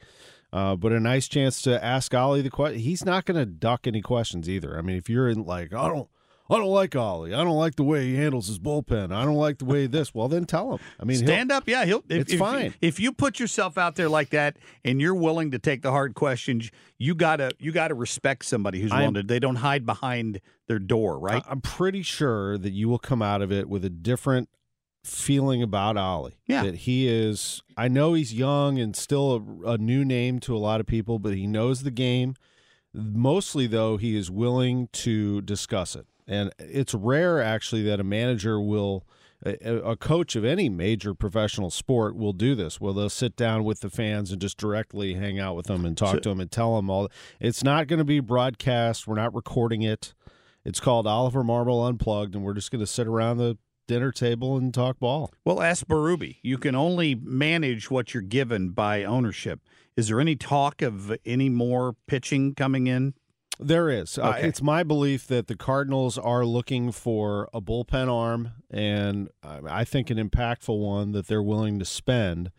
Uh, 0.53 0.75
but 0.75 0.91
a 0.91 0.99
nice 0.99 1.27
chance 1.27 1.61
to 1.63 1.83
ask 1.83 2.13
Ollie 2.13 2.41
the 2.41 2.49
question. 2.49 2.79
He's 2.79 3.03
not 3.03 3.25
going 3.25 3.37
to 3.37 3.45
duck 3.45 3.87
any 3.87 4.01
questions 4.01 4.47
either. 4.47 4.77
I 4.77 4.81
mean, 4.81 4.95
if 4.95 5.09
you're 5.09 5.27
in 5.27 5.43
like, 5.43 5.73
I 5.73 5.87
don't, 5.87 6.07
I 6.47 6.57
don't 6.57 6.67
like 6.69 6.95
Ollie. 6.95 7.33
I 7.33 7.43
don't 7.43 7.57
like 7.57 7.75
the 7.75 7.83
way 7.83 8.05
he 8.05 8.15
handles 8.15 8.47
his 8.47 8.59
bullpen. 8.59 9.11
I 9.11 9.25
don't 9.25 9.35
like 9.35 9.57
the 9.57 9.65
way 9.65 9.87
this. 9.87 10.13
Well, 10.13 10.27
then 10.27 10.45
tell 10.45 10.73
him. 10.73 10.79
I 10.99 11.03
mean, 11.05 11.17
stand 11.17 11.51
up. 11.51 11.63
Yeah, 11.67 11.85
he'll. 11.85 12.03
If, 12.07 12.21
It's 12.21 12.33
if- 12.33 12.39
fine. 12.39 12.73
if 12.81 12.99
you 12.99 13.11
put 13.11 13.39
yourself 13.39 13.77
out 13.79 13.95
there 13.95 14.09
like 14.09 14.29
that 14.29 14.57
and 14.83 15.01
you're 15.01 15.15
willing 15.15 15.51
to 15.51 15.59
take 15.59 15.81
the 15.81 15.89
hard 15.91 16.13
questions. 16.13 16.69
You 16.99 17.15
gotta 17.15 17.51
you 17.59 17.71
gotta 17.71 17.95
respect 17.95 18.45
somebody 18.45 18.79
who's 18.79 18.91
willing 18.91 19.15
to. 19.15 19.23
They 19.23 19.39
don't 19.39 19.55
hide 19.57 19.85
behind 19.85 20.39
their 20.67 20.79
door, 20.79 21.17
right? 21.19 21.43
I'm 21.49 21.61
pretty 21.61 22.03
sure 22.03 22.57
that 22.59 22.71
you 22.73 22.89
will 22.89 22.99
come 22.99 23.21
out 23.21 23.41
of 23.41 23.51
it 23.51 23.67
with 23.67 23.83
a 23.83 23.89
different 23.89 24.47
feeling 25.03 25.61
about 25.61 25.97
Ollie. 25.97 26.37
Yeah. 26.47 26.63
That 26.63 26.75
he 26.75 27.07
is, 27.07 27.61
I 27.77 27.87
know 27.87 28.13
he's 28.13 28.33
young 28.33 28.79
and 28.79 28.95
still 28.95 29.59
a, 29.65 29.71
a 29.73 29.77
new 29.77 30.03
name 30.05 30.39
to 30.41 30.55
a 30.55 30.57
lot 30.57 30.79
of 30.79 30.87
people, 30.87 31.19
but 31.19 31.35
he 31.35 31.45
knows 31.47 31.83
the 31.83 31.91
game. 31.91 32.33
Mostly, 32.93 33.67
though, 33.67 33.97
he 33.97 34.15
is 34.15 34.31
willing 34.31 34.87
to 34.93 35.41
discuss 35.41 35.95
it. 35.95 36.07
And 36.27 36.51
it's 36.57 36.93
rare, 36.93 37.41
actually, 37.41 37.83
that 37.83 37.99
a 37.99 38.03
manager 38.03 38.59
will, 38.59 39.05
a, 39.45 39.75
a 39.91 39.95
coach 39.95 40.35
of 40.35 40.43
any 40.43 40.69
major 40.69 41.13
professional 41.13 41.69
sport 41.69 42.15
will 42.15 42.33
do 42.33 42.55
this. 42.55 42.81
Well, 42.81 42.93
they'll 42.93 43.09
sit 43.09 43.35
down 43.35 43.63
with 43.63 43.81
the 43.81 43.89
fans 43.89 44.31
and 44.31 44.41
just 44.41 44.57
directly 44.57 45.13
hang 45.13 45.39
out 45.39 45.55
with 45.55 45.67
them 45.67 45.85
and 45.85 45.95
talk 45.97 46.15
So- 46.15 46.19
to 46.19 46.29
them 46.29 46.39
and 46.39 46.51
tell 46.51 46.75
them 46.75 46.89
all. 46.89 47.09
It's 47.39 47.63
not 47.63 47.87
going 47.87 47.99
to 47.99 48.03
be 48.05 48.19
broadcast. 48.19 49.07
We're 49.07 49.15
not 49.15 49.35
recording 49.35 49.81
it. 49.83 50.13
It's 50.63 50.79
called 50.79 51.05
Oliver 51.05 51.43
Marmol 51.43 51.87
Unplugged, 51.87 52.33
and 52.33 52.43
we're 52.43 52.55
just 52.55 52.71
going 52.71 52.79
to 52.79 52.87
sit 52.87 53.05
around 53.05 53.37
the 53.37 53.57
dinner 53.87 54.11
table 54.11 54.57
and 54.57 54.73
talk 54.73 54.97
ball. 54.99 55.31
Well, 55.45 55.61
ask 55.61 55.85
Barubi. 55.85 56.37
You 56.41 56.57
can 56.57 56.73
only 56.73 57.13
manage 57.13 57.91
what 57.91 58.15
you're 58.15 58.23
given 58.23 58.69
by 58.69 59.03
ownership. 59.03 59.59
Is 59.95 60.07
there 60.07 60.19
any 60.19 60.35
talk 60.35 60.81
of 60.81 61.15
any 61.23 61.49
more 61.49 61.95
pitching 62.07 62.55
coming 62.55 62.87
in? 62.87 63.13
There 63.59 63.89
is. 63.89 64.17
Uh, 64.17 64.37
it's 64.39 64.61
my 64.61 64.83
belief 64.83 65.27
that 65.27 65.47
the 65.47 65.55
Cardinals 65.55 66.17
are 66.17 66.45
looking 66.45 66.91
for 66.91 67.49
a 67.53 67.61
bullpen 67.61 68.11
arm, 68.11 68.51
and 68.69 69.29
I 69.43 69.59
I 69.65 69.83
think 69.83 70.09
an 70.09 70.17
impactful 70.17 70.77
one 70.77 71.11
that 71.13 71.27
they're 71.27 71.43
willing 71.43 71.79
to 71.79 71.85
spend 71.85 72.51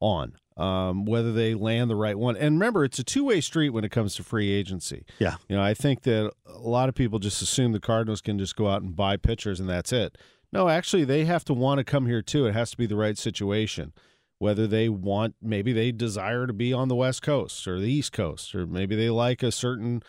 on. 0.00 0.34
Um, 0.56 1.06
whether 1.06 1.32
they 1.32 1.54
land 1.54 1.88
the 1.88 1.96
right 1.96 2.18
one, 2.18 2.36
and 2.36 2.56
remember, 2.56 2.84
it's 2.84 2.98
a 2.98 3.04
two-way 3.04 3.40
street 3.40 3.70
when 3.70 3.82
it 3.82 3.90
comes 3.90 4.14
to 4.16 4.22
free 4.22 4.50
agency. 4.50 5.06
Yeah, 5.18 5.36
you 5.48 5.56
know, 5.56 5.62
I 5.62 5.72
think 5.72 6.02
that 6.02 6.32
a 6.44 6.58
lot 6.58 6.90
of 6.90 6.94
people 6.94 7.18
just 7.18 7.40
assume 7.40 7.72
the 7.72 7.80
Cardinals 7.80 8.20
can 8.20 8.38
just 8.38 8.56
go 8.56 8.68
out 8.68 8.82
and 8.82 8.94
buy 8.94 9.16
pitchers 9.16 9.58
and 9.58 9.70
that's 9.70 9.90
it. 9.90 10.18
No, 10.52 10.68
actually, 10.68 11.04
they 11.04 11.24
have 11.24 11.44
to 11.46 11.54
want 11.54 11.78
to 11.78 11.84
come 11.84 12.06
here 12.06 12.20
too. 12.20 12.46
It 12.46 12.52
has 12.52 12.72
to 12.72 12.76
be 12.76 12.86
the 12.86 12.96
right 12.96 13.16
situation. 13.16 13.92
Whether 14.38 14.66
they 14.66 14.88
want, 14.88 15.34
maybe 15.40 15.72
they 15.72 15.92
desire 15.92 16.46
to 16.46 16.52
be 16.52 16.72
on 16.72 16.88
the 16.88 16.96
West 16.96 17.22
Coast 17.22 17.66
or 17.68 17.78
the 17.78 17.90
East 17.90 18.12
Coast, 18.12 18.54
or 18.54 18.66
maybe 18.66 18.96
they 18.96 19.10
like 19.10 19.42
a 19.42 19.52
certain 19.52 20.02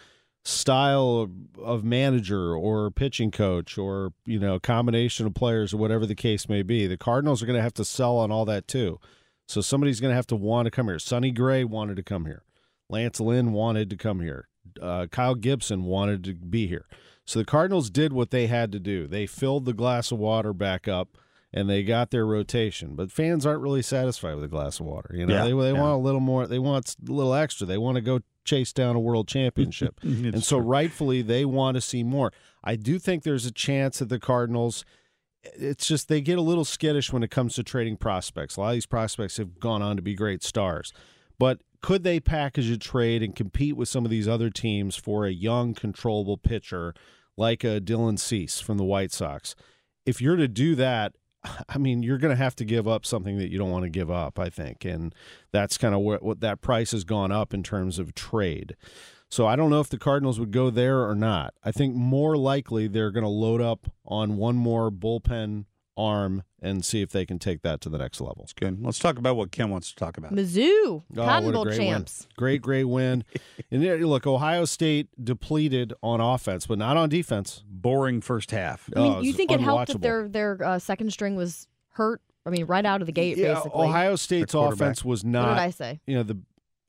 style 0.43 1.30
of, 1.62 1.84
manager 1.84 2.56
or 2.56 2.89
pitching 2.89 3.32
coach 3.32 3.77
or 3.77 4.13
you 4.25 4.39
know 4.39 4.60
combination 4.60 5.27
of 5.27 5.34
players 5.34 5.73
or 5.73 5.77
whatever 5.77 6.06
the 6.06 6.15
case 6.15 6.49
may 6.49 6.63
be. 6.63 6.88
The 6.88 6.97
Cardinals 6.97 7.43
are 7.43 7.45
going 7.45 7.58
to 7.58 7.63
have 7.63 7.73
to 7.75 7.86
sell 7.86 8.17
on 8.17 8.32
all 8.32 8.45
that 8.45 8.67
too. 8.67 8.99
So 9.47 9.62
somebody's 9.62 9.99
going 9.99 10.12
to 10.12 10.15
have 10.15 10.27
to 10.27 10.36
want 10.36 10.65
to 10.65 10.71
come 10.71 10.88
here. 10.88 10.99
Sonny 10.99 11.32
Gray 11.32 11.63
wanted 11.63 11.97
to 11.97 12.04
come 12.04 12.25
here. 12.25 12.43
Lance 12.89 13.19
Lynn 13.19 13.51
wanted 13.54 13.89
to 13.89 13.97
come 13.97 14.21
here. 14.21 14.47
Uh, 14.82 15.08
Kyle 15.12 15.36
Gibson 15.36 15.84
wanted 15.84 16.23
to 16.23 16.34
be 16.34 16.67
here. 16.67 16.86
So 17.25 17.39
the 17.39 17.45
Cardinals 17.45 17.89
did 17.89 18.13
what 18.13 18.32
they 18.32 18.47
had 18.47 18.71
to 18.71 18.80
do. 18.80 19.08
They 19.08 19.25
filled 19.27 19.65
the 19.65 19.73
glass 19.73 20.12
of 20.12 20.19
water 20.19 20.54
back 20.54 20.88
up 20.88 21.17
and 21.54 21.69
they 21.69 21.84
got 21.84 22.12
their 22.12 22.25
rotation. 22.25 22.95
But 22.95 23.12
fans 23.12 23.45
aren't 23.45 23.62
really 23.62 23.82
satisfied 23.82 24.36
with 24.36 24.45
a 24.45 24.49
glass 24.49 24.80
of 24.80 24.86
water. 24.86 25.13
You 25.13 25.25
know, 25.25 25.36
Yeah, 25.36 25.43
they, 25.43 25.51
they 25.51 25.73
yeah. 25.73 25.82
want 25.82 25.93
a 25.93 26.04
little 26.04 26.19
more. 26.21 26.47
They 26.47 26.60
want 26.60 26.95
a 27.08 27.12
little 27.12 27.34
extra. 27.34 27.67
They 27.67 27.77
want 27.77 27.95
to 27.95 28.01
go 28.01 28.21
chase 28.43 28.73
down 28.73 28.95
a 28.95 28.99
world 28.99 29.27
championship. 29.27 29.99
and 30.04 30.43
so 30.43 30.58
rightfully 30.58 31.21
they 31.21 31.45
want 31.45 31.75
to 31.75 31.82
see 31.82 32.04
more. 32.04 32.32
I 32.63 32.75
do 32.75 32.99
think 32.99 33.23
there's 33.23 33.45
a 33.45 33.51
chance 33.51 33.99
that 33.99 34.10
the 34.10 34.19
Cardinals 34.19 34.86
it's 35.43 35.88
just 35.88 36.08
they 36.08 36.21
get 36.21 36.38
a 36.38 36.41
little 36.41 36.65
skittish 36.65 37.12
when 37.12 37.23
it 37.23 37.32
comes 37.32 37.56
to 37.56 37.63
trading 37.63 37.97
prospects. 37.97 38.56
A 38.56 38.60
lot 38.60 38.69
of 38.69 38.73
these 38.73 38.86
prospects 38.86 39.38
have 39.38 39.60
gone 39.60 39.82
on 39.82 39.95
to 39.95 40.01
be 40.01 40.13
great 40.13 40.43
stars. 40.43 40.93
But 41.39 41.62
could 41.82 42.04
they 42.04 42.19
package 42.19 42.69
a 42.69 42.77
trade 42.77 43.23
and 43.23 43.36
compete 43.36 43.75
with 43.75 43.89
some 43.89 44.06
of 44.06 44.12
these 44.12 44.27
other 44.27 44.49
teams 44.49 44.95
for 44.95 45.25
a 45.25 45.32
young, 45.32 45.73
controllable 45.73 46.38
pitcher 46.38 46.93
like 47.38 47.63
a 47.63 47.82
Dylan 47.82 48.19
Cease 48.19 48.60
from 48.60 48.77
the 48.77 48.84
White 48.84 49.12
Sox? 49.12 49.56
If 50.06 50.21
you're 50.21 50.36
to 50.36 50.47
do 50.47 50.75
that, 50.75 51.13
I 51.43 51.77
mean, 51.77 52.04
you're 52.04 52.17
going 52.17 52.36
to 52.36 52.41
have 52.43 52.56
to 52.58 52.65
give 52.65 52.88
up 52.88 53.06
something 53.06 53.38
that 53.38 53.49
you 53.49 53.58
don't 53.58 53.71
want 53.71 53.84
to 53.84 53.89
give 53.89 54.12
up, 54.12 54.38
I 54.39 54.49
think. 54.49 54.86
And 54.86 55.13
that's 55.51 55.77
kind 55.77 55.95
of 55.95 56.01
what, 56.01 56.21
what 56.21 56.39
that 56.41 56.62
price 56.62 56.91
has 56.91 57.04
gone 57.04 57.32
up 57.32 57.54
in 57.54 57.63
terms 57.63 57.99
of 57.99 58.13
trade. 58.13 58.75
So 59.30 59.47
I 59.47 59.56
don't 59.56 59.69
know 59.69 59.80
if 59.80 59.89
the 59.89 59.97
Cardinals 59.97 60.39
would 60.39 60.51
go 60.51 60.69
there 60.69 61.08
or 61.08 61.15
not. 61.15 61.54
I 61.63 61.71
think 61.71 61.95
more 61.95 62.36
likely 62.38 62.88
they're 62.88 63.12
going 63.12 63.23
to 63.23 63.30
load 63.30 63.62
up 63.62 63.89
on 64.06 64.38
one 64.38 64.58
more 64.58 64.91
bullpen 64.91 65.65
arm 65.97 66.43
and 66.62 66.84
see 66.86 67.01
if 67.01 67.10
they 67.12 67.25
can 67.25 67.38
take 67.39 67.62
that 67.63 67.82
to 67.82 67.89
the 67.89 67.97
next 67.97 68.21
level. 68.21 68.47
Good. 68.60 68.84
Let's 68.84 68.99
talk 68.99 69.17
about 69.17 69.36
what 69.36 69.51
Ken 69.51 69.69
wants 69.69 69.89
to 69.89 69.95
talk 69.95 70.17
about. 70.17 70.34
Mizzou, 70.34 70.69
Oh, 70.86 71.04
Cotton 71.15 71.45
what 71.45 71.54
Bowl 71.54 71.63
great 71.65 71.77
champs. 71.77 72.21
Win. 72.27 72.34
Great, 72.38 72.62
great 72.62 72.84
win. 72.86 73.23
and 73.71 73.84
yeah, 73.84 73.95
look, 73.99 74.25
Ohio 74.27 74.65
State 74.65 75.08
depleted 75.23 75.93
on 76.01 76.21
offense, 76.21 76.67
but 76.67 76.77
not 76.77 76.97
on 76.97 77.10
defense. 77.10 77.63
Boring 77.67 78.21
first 78.21 78.51
half. 78.51 78.89
I 78.95 78.99
mean, 78.99 79.13
Oh, 79.13 79.21
you 79.21 79.30
it's 79.30 79.38
think 79.38 79.51
it 79.51 79.60
helped 79.60 79.88
that 79.88 80.01
their 80.01 80.27
their 80.27 80.58
uh, 80.63 80.80
second 80.80 81.12
string 81.12 81.36
was 81.36 81.67
hurt? 81.89 82.21
I 82.45 82.49
mean, 82.49 82.65
right 82.65 82.86
out 82.86 83.01
of 83.01 83.06
the 83.06 83.12
gate, 83.12 83.38
yeah, 83.38 83.54
basically. 83.56 83.84
Ohio 83.86 84.15
State's 84.15 84.54
offense 84.56 85.06
was 85.06 85.23
not. 85.23 85.47
What 85.49 85.54
did 85.56 85.62
I 85.62 85.69
say? 85.69 85.99
You 86.08 86.15
know 86.15 86.23
the 86.23 86.38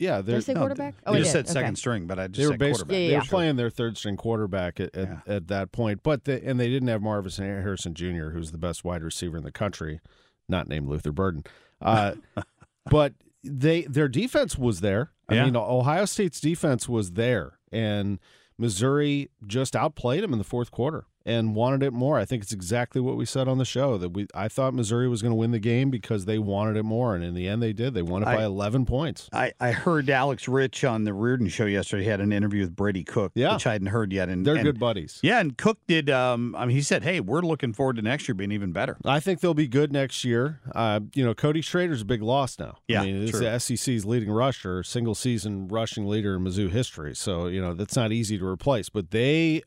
yeah. 0.02 0.16
Did 0.16 0.18
I 0.18 0.22
they're- 0.32 0.40
say 0.40 0.52
no, 0.54 0.60
quarterback? 0.60 0.96
they- 0.96 1.02
Oh, 1.06 1.12
you 1.12 1.18
I 1.18 1.20
just 1.22 1.32
did. 1.32 1.46
said 1.46 1.52
second 1.52 1.68
Okay. 1.70 1.74
string, 1.76 2.06
but 2.06 2.18
I 2.18 2.26
just 2.28 2.38
they 2.38 2.46
were 2.46 2.52
said 2.52 2.58
basically 2.58 2.84
quarterback. 2.84 2.92
Yeah, 3.00 3.06
they 3.06 3.12
yeah. 3.12 3.18
were 3.20 3.24
playing 3.24 3.56
their 3.56 3.70
third 3.70 3.96
string 3.96 4.16
quarterback 4.16 4.80
at, 4.80 4.94
at, 4.96 5.28
at 5.28 5.48
that 5.48 5.72
point, 5.72 6.02
but 6.02 6.24
the, 6.24 6.44
and 6.44 6.58
they 6.60 6.68
didn't 6.68 6.88
have 6.88 7.00
Marvin 7.02 7.32
Harrison 7.32 7.94
Jr., 7.94 8.30
who's 8.30 8.50
the 8.52 8.58
best 8.58 8.84
wide 8.84 9.02
receiver 9.02 9.36
in 9.36 9.44
the 9.44 9.52
country, 9.52 10.00
not 10.48 10.68
named 10.68 10.88
Luther 10.88 11.12
Burden. 11.12 11.44
Uh, 11.80 12.14
but 12.90 13.14
they 13.44 13.82
their 13.82 14.08
defense 14.08 14.56
was 14.58 14.80
there. 14.80 15.10
I 15.28 15.34
Yeah. 15.36 15.44
mean, 15.46 15.56
Ohio 15.56 16.04
State's 16.04 16.40
defense 16.40 16.88
was 16.88 17.12
there, 17.12 17.58
and 17.72 18.18
Missouri 18.58 19.30
just 19.46 19.74
outplayed 19.74 20.22
them 20.22 20.32
in 20.32 20.38
the 20.38 20.44
fourth 20.44 20.70
quarter 20.70 21.04
and 21.26 21.54
wanted 21.54 21.82
it 21.82 21.92
more. 21.92 22.18
I 22.18 22.24
think 22.24 22.42
it's 22.42 22.52
exactly 22.52 23.00
what 23.00 23.16
we 23.16 23.24
said 23.24 23.48
on 23.48 23.58
the 23.58 23.64
show 23.64 23.98
that 23.98 24.11
we 24.11 24.26
I 24.35 24.48
thought 24.48 24.74
Missouri 24.74 25.08
was 25.08 25.22
going 25.22 25.30
to 25.32 25.37
win 25.37 25.50
the 25.50 25.58
game 25.58 25.90
because 25.90 26.24
they 26.24 26.38
wanted 26.38 26.76
it 26.76 26.82
more, 26.85 27.14
and 27.14 27.24
in 27.24 27.35
the 27.35 27.48
end 27.48 27.62
they 27.62 27.72
did. 27.72 27.94
They 27.94 28.02
won 28.02 28.22
it 28.22 28.28
I- 28.28 28.37
by 28.37 28.44
11 28.44 28.87
points. 28.87 29.28
I, 29.32 29.52
I 29.61 29.72
heard 29.72 30.08
Alex 30.11 30.48
Rich 30.48 30.85
on 30.85 31.04
the 31.04 31.12
Reardon 31.12 31.48
show 31.48 31.64
yesterday. 31.66 32.04
He 32.04 32.08
had 32.08 32.20
an 32.20 32.32
interview 32.32 32.62
with 32.62 32.74
Brady 32.76 33.04
Cook, 33.04 33.32
Yeah. 33.35 33.54
which 33.54 33.66
I 33.66 33.72
hadn't 33.72 33.88
heard 33.88 34.12
yet. 34.12 34.28
And 34.28 34.44
They're 34.46 34.54
and- 34.56 34.64
good 34.64 34.78
buddies. 34.78 35.18
Yeah, 35.22 35.40
and 35.40 35.56
Cook 35.56 35.78
did. 35.87 36.11
Um, 36.11 36.54
I 36.56 36.66
mean, 36.66 36.76
he 36.76 36.82
said, 36.82 37.02
"Hey, 37.02 37.20
we're 37.20 37.42
looking 37.42 37.72
forward 37.72 37.96
to 37.96 38.02
next 38.02 38.28
year 38.28 38.35
being 38.35 38.52
even 38.52 38.72
better." 38.72 38.96
I 39.04 39.20
think 39.20 39.40
they'll 39.40 39.54
be 39.54 39.68
good 39.68 39.92
next 39.92 40.24
year. 40.24 40.61
Uh, 40.74 41.00
you 41.14 41.24
know, 41.24 41.35
Cody 41.35 41.61
Schrader's 41.61 42.02
a 42.02 42.04
big 42.04 42.22
loss 42.22 42.58
now. 42.58 42.78
Yeah, 42.88 43.02
I 43.02 43.06
mean, 43.06 43.22
it's 43.28 43.38
the 43.38 43.58
SEC's 43.58 44.04
leading 44.04 44.30
rusher, 44.30 44.82
single 44.82 45.14
season 45.14 45.68
rushing 45.68 46.06
leader 46.06 46.37
in 46.37 46.44
Mizzou 46.44 46.70
history. 46.70 47.14
So, 47.14 47.46
you 47.46 47.61
know, 47.61 47.74
that's 47.74 47.96
not 47.96 48.12
easy 48.12 48.38
to 48.38 48.44
replace. 48.46 48.88
But 48.88 49.11
they 49.11 49.62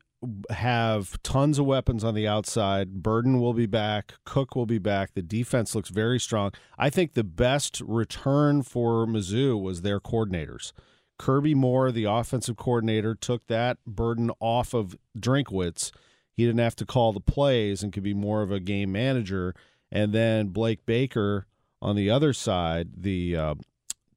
have 0.50 1.22
tons 1.24 1.60
of 1.60 1.66
weapons 1.66 2.04
on 2.04 2.14
the 2.14 2.28
outside. 2.28 3.04
Burden 3.04 3.40
will 3.40 3.54
be 3.54 3.66
back. 3.66 4.14
Cook 4.26 4.56
will 4.56 4.66
be 4.66 4.78
back. 4.78 5.14
The 5.14 5.22
defense 5.22 5.76
looks 5.76 5.90
very 5.90 6.20
strong. 6.20 6.52
I 6.78 6.90
think 6.90 7.14
the 7.14 7.24
best 7.24 7.82
return 7.82 8.64
for 8.64 9.06
Mizzou 9.06 9.62
was 9.62 9.82
their 9.82 10.00
coordinators. 10.00 10.72
Kirby 11.18 11.56
Moore, 11.56 11.92
the 11.92 12.06
offensive 12.06 12.58
coordinator, 12.58 13.16
took 13.16 13.48
that 13.48 13.78
burden 13.86 14.32
off 14.40 14.74
of 14.74 14.98
Drinkwitz. 15.18 15.92
He 16.34 16.46
didn't 16.46 16.60
have 16.60 16.76
to 16.78 16.86
call 16.86 17.14
the 17.14 17.22
plays 17.22 17.82
and 17.82 17.94
could 17.94 18.04
be 18.04 18.14
more 18.14 18.42
of 18.42 18.52
a 18.52 18.60
game 18.60 18.92
manager. 18.92 19.56
And 19.92 20.14
then 20.14 20.50
Blake 20.50 20.86
Baker 20.86 21.48
on 21.82 21.96
the 21.96 22.10
other 22.10 22.34
side, 22.34 22.90
the 22.98 23.36
uh, 23.36 23.56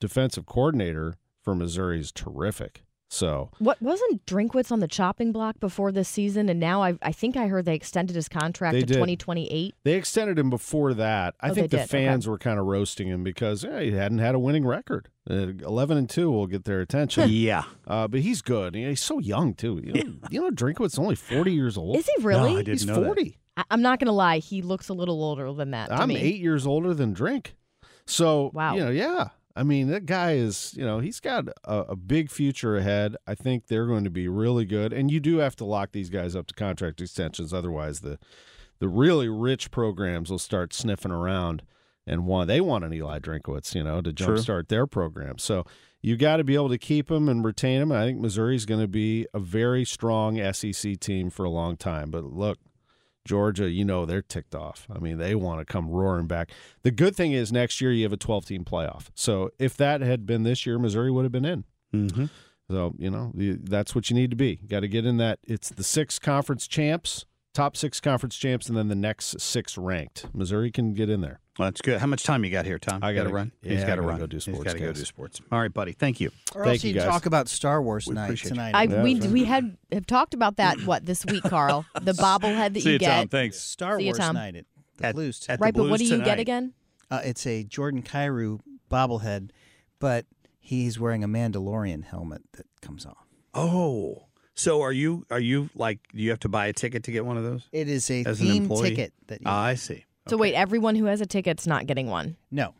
defensive 0.00 0.46
coordinator 0.46 1.14
for 1.42 1.54
Missouri, 1.54 2.00
is 2.00 2.10
terrific. 2.10 2.82
So 3.10 3.50
What 3.58 3.80
wasn't 3.80 4.24
Drinkwitz 4.26 4.70
on 4.70 4.80
the 4.80 4.86
chopping 4.88 5.32
block 5.32 5.58
before 5.60 5.90
this 5.92 6.08
season, 6.10 6.48
and 6.50 6.60
now 6.60 6.82
I 6.82 6.98
I 7.00 7.10
think 7.12 7.36
I 7.38 7.46
heard 7.46 7.64
they 7.64 7.74
extended 7.74 8.14
his 8.14 8.28
contract 8.28 8.74
They 8.74 8.80
to 8.82 8.86
2028. 8.86 9.74
they 9.82 9.94
extended 9.94 10.38
him 10.38 10.50
before 10.50 10.92
that. 10.94 11.34
I 11.40 11.48
Oh, 11.50 11.54
think 11.54 11.70
the 11.70 11.78
did. 11.78 11.82
Okay. 11.84 12.04
fans 12.04 12.28
were 12.28 12.36
kind 12.36 12.58
of 12.60 12.66
roasting 12.66 13.08
him 13.08 13.24
because 13.24 13.64
eh, 13.64 13.80
he 13.84 13.90
hadn't 13.92 14.18
had 14.18 14.34
a 14.34 14.38
winning 14.38 14.66
record. 14.66 15.08
Uh, 15.28 15.52
Eleven 15.64 15.96
and 15.96 16.08
two 16.08 16.30
will 16.30 16.46
get 16.46 16.64
their 16.64 16.80
attention. 16.80 17.28
yeah, 17.32 17.64
uh, 17.86 18.08
but 18.08 18.20
he's 18.20 18.42
good. 18.42 18.74
You 18.74 18.82
know, 18.84 18.88
he's 18.90 19.00
so 19.02 19.18
young 19.18 19.54
too. 19.54 19.80
You 19.82 19.92
know, 19.92 20.14
you 20.30 20.40
know 20.42 20.50
Drinkwitz 20.50 20.92
is 20.92 20.98
only 20.98 21.16
forty 21.16 21.52
years 21.54 21.78
old. 21.78 21.96
Is 21.96 22.06
he 22.14 22.22
really? 22.22 22.52
No, 22.52 22.58
I 22.58 22.62
didn't 22.62 22.78
He's 22.80 22.86
know 22.86 23.00
that. 23.00 23.06
forty. 23.06 23.38
I, 23.56 23.64
I'm 23.70 23.80
not 23.80 24.00
gonna 24.00 24.12
lie, 24.12 24.38
he 24.38 24.60
looks 24.60 24.90
a 24.90 24.94
little 24.94 25.24
older 25.24 25.50
than 25.54 25.70
that. 25.70 25.86
to 25.88 25.94
I'm 25.94 26.08
me. 26.08 26.16
eight 26.16 26.40
years 26.40 26.66
older 26.66 26.92
than 26.92 27.14
Drink. 27.14 27.54
So 28.06 28.50
Wow. 28.52 28.74
you 28.74 28.84
know, 28.84 28.90
yeah. 28.90 29.28
I 29.58 29.64
mean, 29.64 29.88
that 29.88 30.06
guy 30.06 30.32
is, 30.32 30.72
you 30.76 30.84
know, 30.84 31.00
he's 31.00 31.18
got 31.18 31.48
a, 31.64 31.78
a 31.80 31.96
big 31.96 32.30
future 32.30 32.76
ahead. 32.76 33.16
I 33.26 33.34
think 33.34 33.66
they're 33.66 33.86
going 33.86 34.04
to 34.04 34.10
be 34.10 34.28
really 34.28 34.64
good, 34.64 34.92
and 34.92 35.10
you 35.10 35.18
do 35.18 35.38
have 35.38 35.56
to 35.56 35.64
lock 35.64 35.90
these 35.90 36.10
guys 36.10 36.36
up 36.36 36.46
to 36.46 36.54
contract 36.54 37.00
extensions. 37.00 37.52
Otherwise, 37.52 38.00
the 38.00 38.18
the 38.78 38.88
really 38.88 39.28
rich 39.28 39.72
programs 39.72 40.30
will 40.30 40.38
start 40.38 40.72
sniffing 40.72 41.10
around 41.10 41.64
and 42.06 42.24
want 42.24 42.46
they 42.46 42.60
want 42.60 42.84
an 42.84 42.94
Eli 42.94 43.18
Drinkwitz, 43.18 43.74
you 43.74 43.82
know, 43.82 44.00
to 44.00 44.12
jumpstart 44.12 44.68
their 44.68 44.86
program. 44.86 45.38
So 45.38 45.64
you 46.00 46.16
got 46.16 46.36
to 46.36 46.44
be 46.44 46.54
able 46.54 46.68
to 46.68 46.78
keep 46.78 47.08
them 47.08 47.28
and 47.28 47.44
retain 47.44 47.80
them. 47.80 47.90
And 47.90 48.00
I 48.00 48.06
think 48.06 48.20
Missouri's 48.20 48.64
going 48.64 48.80
to 48.80 48.88
be 48.88 49.26
a 49.34 49.40
very 49.40 49.84
strong 49.84 50.40
SEC 50.52 51.00
team 51.00 51.30
for 51.30 51.44
a 51.44 51.50
long 51.50 51.76
time. 51.76 52.10
But 52.12 52.24
look, 52.24 52.58
Georgia, 53.28 53.70
you 53.70 53.84
know 53.84 54.06
they're 54.06 54.22
ticked 54.22 54.54
off. 54.54 54.86
I 54.90 54.98
mean, 54.98 55.18
they 55.18 55.34
want 55.34 55.60
to 55.60 55.64
come 55.64 55.88
roaring 55.88 56.26
back. 56.26 56.50
The 56.82 56.90
good 56.90 57.14
thing 57.14 57.32
is 57.32 57.52
next 57.52 57.80
year 57.80 57.92
you 57.92 58.02
have 58.04 58.12
a 58.12 58.16
12 58.16 58.46
team 58.46 58.64
playoff. 58.64 59.08
So 59.14 59.50
if 59.58 59.76
that 59.76 60.00
had 60.00 60.24
been 60.24 60.44
this 60.44 60.64
year, 60.64 60.78
Missouri 60.78 61.10
would 61.10 61.24
have 61.24 61.32
been 61.32 61.44
in. 61.44 61.64
Mm-hmm. 61.94 62.24
So, 62.70 62.94
you 62.98 63.10
know, 63.10 63.32
that's 63.34 63.94
what 63.94 64.08
you 64.08 64.16
need 64.16 64.30
to 64.30 64.36
be. 64.36 64.56
Got 64.56 64.80
to 64.80 64.88
get 64.88 65.04
in 65.04 65.18
that. 65.18 65.40
It's 65.42 65.68
the 65.68 65.84
six 65.84 66.18
conference 66.18 66.66
champs, 66.66 67.26
top 67.52 67.76
six 67.76 68.00
conference 68.00 68.36
champs, 68.36 68.68
and 68.68 68.76
then 68.76 68.88
the 68.88 68.94
next 68.94 69.40
six 69.40 69.76
ranked. 69.76 70.26
Missouri 70.34 70.70
can 70.70 70.94
get 70.94 71.10
in 71.10 71.20
there. 71.20 71.40
Well, 71.58 71.66
that's 71.66 71.80
good. 71.80 71.98
How 72.00 72.06
much 72.06 72.22
time 72.22 72.44
you 72.44 72.50
got 72.50 72.64
here, 72.66 72.78
Tom? 72.78 73.02
I 73.02 73.10
You 73.10 73.16
gotta 73.16 73.24
gotta- 73.30 73.34
run. 73.34 73.52
yeah, 73.62 73.72
He's 73.72 73.82
I 73.82 73.86
got 73.86 73.96
to 73.96 74.02
gotta 74.02 74.08
run. 74.08 74.18
go 74.20 74.26
do 74.26 74.36
He's 74.36 74.44
sports, 74.44 74.62
got 74.64 74.72
to 74.74 74.78
go 74.78 74.92
do 74.92 75.04
sports. 75.04 75.40
All 75.50 75.60
right, 75.60 75.72
buddy. 75.74 75.92
Thank 75.92 76.20
you. 76.20 76.30
Or 76.54 76.64
Thank 76.64 76.74
else 76.76 76.84
you, 76.84 76.90
you 76.90 77.00
guys. 77.00 77.08
talk 77.08 77.26
about 77.26 77.48
Star 77.48 77.82
Wars 77.82 78.06
We 78.06 78.14
night 78.14 78.36
tonight. 78.38 78.74
I 78.76 78.84
Yeah, 78.84 79.02
we 79.02 79.20
right. 79.20 79.30
we 79.30 79.44
had 79.44 79.76
have 79.90 80.06
talked 80.06 80.34
about 80.34 80.56
that 80.58 80.80
what 80.86 81.04
this 81.04 81.26
week, 81.26 81.42
Carl? 81.42 81.84
The 82.00 82.12
bobblehead 82.12 82.74
that 82.74 82.80
See 82.82 82.90
you 82.90 82.92
you, 82.94 82.98
get. 83.00 83.16
Tom. 83.16 83.28
Thanks. 83.28 83.58
Star 83.58 83.98
See 83.98 84.04
you, 84.04 84.10
Wars 84.10 84.18
Tom. 84.18 84.34
night 84.36 84.54
at 84.56 84.64
the 84.98 85.06
At- 85.06 85.14
Blues. 85.16 85.44
at 85.48 85.58
the 85.58 85.62
right, 85.64 85.74
but 85.74 85.88
what 85.88 85.98
do 85.98 86.06
Blues 86.08 86.18
you 86.20 86.24
get 86.24 86.38
again? 86.38 86.74
Uh, 87.10 87.22
it's 87.24 87.44
a 87.46 87.64
Jordan 87.64 88.02
Kyrou 88.02 88.60
bobblehead, 88.90 89.50
but 89.98 90.26
he's 90.60 91.00
wearing 91.00 91.24
a 91.24 91.28
Mandalorian 91.28 92.04
helmet 92.04 92.42
that 92.52 92.66
comes 92.82 93.04
off. 93.04 93.26
Oh, 93.54 94.26
so 94.54 94.82
are 94.82 94.92
you? 94.92 95.24
Are 95.30 95.40
you 95.40 95.70
like? 95.74 95.98
Do 96.14 96.22
you 96.22 96.30
have 96.30 96.40
to 96.40 96.48
buy 96.48 96.66
a 96.66 96.72
ticket 96.72 97.02
to 97.04 97.10
get 97.12 97.24
one 97.24 97.36
of 97.36 97.42
those? 97.44 97.66
It 97.72 97.88
is 97.88 98.08
a 98.10 98.24
As 98.24 98.38
theme 98.38 98.68
ticket 98.68 99.12
that 99.26 99.40
you. 99.40 99.46
Ah, 99.46 99.64
I 99.64 99.74
see. 99.74 100.04
So 100.28 100.36
wait, 100.36 100.54
everyone 100.54 100.94
who 100.96 101.06
has 101.06 101.20
a 101.20 101.26
ticket's 101.26 101.66
not 101.66 101.86
getting 101.86 102.08
one. 102.08 102.36
no, 102.50 102.74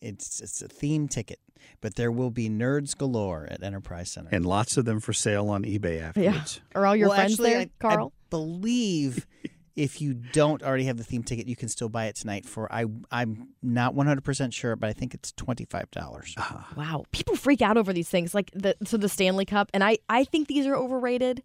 it's 0.00 0.40
it's 0.40 0.62
a 0.62 0.68
theme 0.68 1.08
ticket, 1.08 1.38
but 1.80 1.96
there 1.96 2.10
will 2.10 2.30
be 2.30 2.48
nerds 2.48 2.96
galore 2.96 3.46
at 3.50 3.62
Enterprise 3.62 4.10
Center. 4.10 4.30
And 4.32 4.46
lots 4.46 4.76
of 4.76 4.84
them 4.86 4.98
for 5.00 5.12
sale 5.12 5.48
on 5.50 5.64
eBay 5.64 6.00
afterwards. 6.02 6.60
Are 6.74 6.86
all 6.86 6.96
your 6.96 7.08
Well, 7.08 7.16
friends 7.18 7.32
actually, 7.34 7.50
there, 7.50 7.58
I, 7.60 7.62
I 7.62 7.70
Carl? 7.78 8.12
believe 8.30 9.26
if 9.76 10.00
you 10.00 10.14
don't 10.14 10.62
already 10.62 10.84
have 10.84 10.96
the 10.96 11.04
theme 11.04 11.22
ticket, 11.22 11.46
you 11.46 11.56
can 11.56 11.68
still 11.68 11.88
buy 11.90 12.06
it 12.06 12.16
tonight 12.16 12.46
for 12.46 12.72
I 12.72 12.86
I'm 13.10 13.48
not 13.62 13.94
100 13.94 14.22
percent 14.24 14.54
sure, 14.54 14.74
but 14.76 14.88
I 14.88 14.94
think 14.94 15.12
it's 15.14 15.32
twenty 15.32 15.66
five 15.66 15.90
dollars. 15.90 16.34
Uh-huh. 16.38 16.58
Wow, 16.76 17.04
people 17.12 17.36
freak 17.36 17.60
out 17.60 17.76
over 17.76 17.92
these 17.92 18.08
things, 18.08 18.34
like 18.34 18.50
the 18.54 18.74
so 18.84 18.96
the 18.96 19.08
Stanley 19.08 19.44
Cup, 19.44 19.70
and 19.74 19.84
I 19.84 19.98
I 20.08 20.24
think 20.24 20.48
these 20.48 20.66
are 20.66 20.74
overrated. 20.76 21.42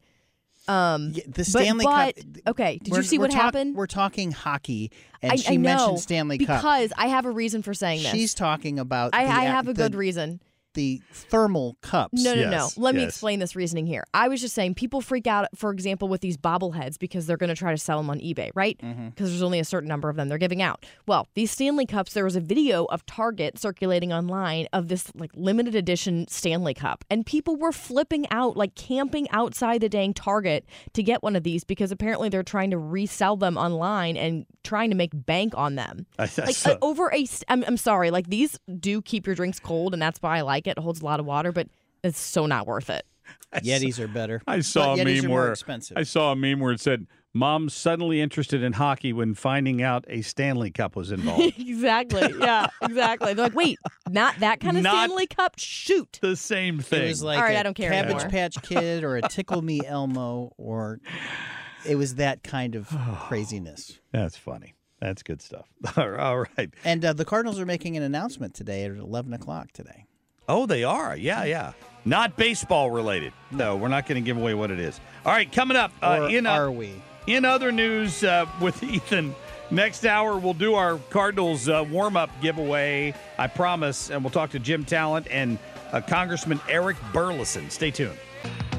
Um, 0.67 1.13
the 1.27 1.43
Stanley 1.45 1.85
but, 1.85 2.15
Cup. 2.15 2.25
Okay, 2.47 2.79
did 2.81 2.95
you 2.95 3.03
see 3.03 3.17
what 3.19 3.31
talk- 3.31 3.41
happened? 3.41 3.75
We're 3.75 3.87
talking 3.87 4.31
hockey, 4.31 4.91
and 5.21 5.33
I, 5.33 5.35
she 5.35 5.53
I 5.53 5.55
know, 5.57 5.61
mentioned 5.61 5.99
Stanley 5.99 6.37
Cup. 6.39 6.59
because 6.61 6.91
I 6.97 7.07
have 7.07 7.25
a 7.25 7.31
reason 7.31 7.61
for 7.61 7.73
saying 7.73 8.03
this. 8.03 8.11
She's 8.11 8.33
talking 8.33 8.79
about. 8.79 9.11
I, 9.13 9.25
the, 9.25 9.31
I 9.31 9.43
have 9.43 9.67
a 9.67 9.73
good 9.73 9.91
the- 9.93 9.97
reason. 9.97 10.39
The 10.75 11.01
thermal 11.11 11.77
cups. 11.81 12.23
No, 12.23 12.33
no, 12.35 12.41
Yes, 12.41 12.77
no. 12.77 12.83
Let 12.83 12.95
me 12.95 13.03
explain 13.03 13.39
this 13.39 13.55
reasoning 13.55 13.85
here. 13.87 14.03
I 14.13 14.27
was 14.27 14.39
just 14.41 14.53
saying 14.53 14.75
people 14.75 15.01
freak 15.01 15.25
out, 15.27 15.47
for 15.55 15.71
example, 15.71 16.07
with 16.07 16.21
these 16.21 16.37
bobbleheads 16.37 16.99
because 16.99 17.25
they're 17.25 17.37
going 17.37 17.49
to 17.49 17.55
try 17.55 17.71
to 17.71 17.77
sell 17.77 17.97
them 17.97 18.09
on 18.09 18.19
eBay, 18.19 18.51
right? 18.55 18.77
Because 18.77 18.91
Mm-hmm. 18.95 19.09
there's 19.25 19.41
only 19.41 19.59
a 19.59 19.65
certain 19.65 19.87
number 19.89 20.09
of 20.09 20.15
them 20.15 20.29
they're 20.29 20.37
giving 20.37 20.61
out. 20.61 20.85
Well, 21.07 21.27
these 21.33 21.49
Stanley 21.51 21.85
Cups, 21.85 22.13
there 22.13 22.23
was 22.23 22.35
a 22.35 22.39
video 22.41 22.85
of 22.85 23.05
Target 23.05 23.57
circulating 23.57 24.13
online 24.13 24.67
of 24.73 24.87
this 24.89 25.11
like 25.15 25.31
limited 25.35 25.75
edition 25.75 26.27
Stanley 26.27 26.73
Cup, 26.73 27.03
and 27.09 27.25
people 27.25 27.55
were 27.55 27.71
flipping 27.71 28.29
out, 28.31 28.55
like 28.57 28.75
camping 28.75 29.29
outside 29.31 29.81
the 29.81 29.89
dang 29.89 30.13
Target 30.13 30.65
to 30.93 31.01
get 31.03 31.23
one 31.23 31.35
of 31.35 31.43
these 31.43 31.63
because 31.63 31.91
apparently 31.91 32.29
they're 32.29 32.43
trying 32.43 32.71
to 32.71 32.77
resell 32.77 33.37
them 33.37 33.57
online 33.57 34.17
and 34.17 34.45
trying 34.63 34.89
to 34.89 34.95
make 34.95 35.11
bank 35.13 35.53
on 35.55 35.75
them. 35.75 36.05
I- 36.19 36.23
I 36.23 36.45
like 36.45 36.55
saw- 36.55 36.71
uh, 36.71 36.77
over 36.81 37.09
a, 37.13 37.25
st- 37.25 37.45
I'm, 37.47 37.63
I'm 37.65 37.77
sorry, 37.77 38.11
like 38.11 38.27
these 38.27 38.59
do 38.79 39.01
keep 39.01 39.25
your 39.25 39.35
drinks 39.35 39.59
cold, 39.59 39.93
and 39.93 40.01
that's 40.01 40.21
why 40.21 40.37
I 40.37 40.41
like 40.41 40.64
it. 40.67 40.77
It 40.77 40.79
holds 40.79 41.01
a 41.01 41.05
lot 41.05 41.19
of 41.19 41.25
water, 41.25 41.51
but 41.51 41.67
it's 42.03 42.19
so 42.19 42.45
not 42.45 42.67
worth 42.67 42.89
it. 42.89 43.05
Yetis 43.55 43.99
are 43.99 44.07
better. 44.07 44.41
I 44.47 44.59
saw 44.59 44.95
but 44.95 45.05
a 45.07 45.09
Yetis 45.09 45.21
meme 45.23 45.31
where 45.31 45.51
expensive. 45.51 45.97
I 45.97 46.03
saw 46.03 46.31
a 46.31 46.35
meme 46.35 46.59
where 46.59 46.71
it 46.73 46.79
said, 46.79 47.07
"Mom 47.33 47.69
suddenly 47.69 48.21
interested 48.21 48.61
in 48.61 48.73
hockey 48.73 49.13
when 49.13 49.33
finding 49.33 49.81
out 49.81 50.05
a 50.07 50.21
Stanley 50.21 50.69
Cup 50.69 50.95
was 50.95 51.11
involved." 51.11 51.53
exactly. 51.59 52.33
Yeah, 52.39 52.67
exactly. 52.83 53.33
They're 53.33 53.45
like, 53.45 53.55
wait, 53.55 53.79
not 54.09 54.35
that 54.39 54.59
kind 54.59 54.77
of 54.77 54.83
Not- 54.83 55.05
Stanley 55.05 55.25
Cup? 55.27 55.53
Shoot. 55.57 56.19
the 56.21 56.35
same 56.35 56.79
thing. 56.79 57.03
It 57.03 57.07
was 57.07 57.23
like 57.23 57.37
All 57.37 57.43
right, 57.43 57.55
a 57.55 57.59
I 57.59 57.63
don't 57.63 57.73
care 57.73 57.89
Cabbage 57.89 58.11
anymore. 58.15 58.29
Patch 58.29 58.61
Kid 58.61 59.03
or 59.03 59.15
a 59.17 59.21
Tickle 59.23 59.61
Me 59.63 59.81
Elmo 59.85 60.51
or 60.57 60.99
it 61.87 61.95
was 61.95 62.15
that 62.15 62.43
kind 62.43 62.75
of 62.75 62.87
craziness. 63.27 63.99
That's 64.11 64.37
funny. 64.37 64.75
That's 64.99 65.23
good 65.23 65.41
stuff. 65.41 65.67
All 65.97 66.45
right. 66.57 66.69
And 66.83 67.03
uh, 67.03 67.13
the 67.13 67.25
Cardinals 67.25 67.59
are 67.59 67.65
making 67.65 67.97
an 67.97 68.03
announcement 68.03 68.53
today 68.53 68.85
at 68.85 68.91
11 68.91 69.33
o'clock 69.33 69.71
today. 69.71 70.05
Oh, 70.47 70.65
they 70.65 70.83
are. 70.83 71.15
Yeah, 71.15 71.43
yeah. 71.43 71.73
Not 72.05 72.37
baseball 72.37 72.91
related. 72.91 73.33
No, 73.51 73.75
we're 73.77 73.87
not 73.87 74.07
going 74.07 74.21
to 74.21 74.25
give 74.25 74.37
away 74.37 74.53
what 74.53 74.69
it 74.71 74.79
is. 74.79 74.99
All 75.25 75.31
right, 75.31 75.51
coming 75.51 75.75
up 75.75 75.91
uh, 76.03 76.27
in 76.29 76.45
uh, 76.45 76.51
are 76.51 76.71
we? 76.71 77.01
in 77.25 77.45
other 77.45 77.71
news 77.71 78.23
uh, 78.23 78.45
with 78.61 78.83
Ethan 78.83 79.33
Next 79.71 80.05
hour, 80.05 80.37
we'll 80.37 80.53
do 80.53 80.75
our 80.75 80.97
Cardinals 81.09 81.67
uh, 81.67 81.83
warm 81.89 82.15
up 82.15 82.29
giveaway, 82.41 83.15
I 83.39 83.47
promise, 83.47 84.11
and 84.11 84.23
we'll 84.23 84.31
talk 84.31 84.51
to 84.51 84.59
Jim 84.59 84.85
Talent 84.85 85.27
and 85.31 85.57
uh, 85.91 86.01
Congressman 86.01 86.59
Eric 86.69 86.97
Burlison. 87.11 87.71
Stay 87.71 87.89
tuned. 87.89 88.17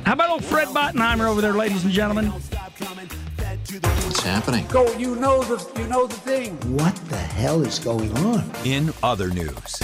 How 0.04 0.12
about 0.12 0.30
old 0.30 0.44
Fred 0.44 0.68
Bottenheimer 0.68 1.28
over 1.28 1.40
there, 1.40 1.54
ladies 1.54 1.84
and 1.84 1.92
gentlemen? 1.92 2.26
What's 2.26 4.22
happening? 4.22 4.66
Go, 4.68 4.96
you 4.96 5.16
know 5.16 5.42
the 5.42 5.80
you 5.80 5.88
know 5.88 6.06
the 6.06 6.14
thing. 6.14 6.56
What 6.76 6.94
the 7.08 7.16
hell 7.16 7.62
is 7.62 7.80
going 7.80 8.16
on? 8.18 8.48
In 8.64 8.92
other 9.02 9.28
news. 9.28 9.82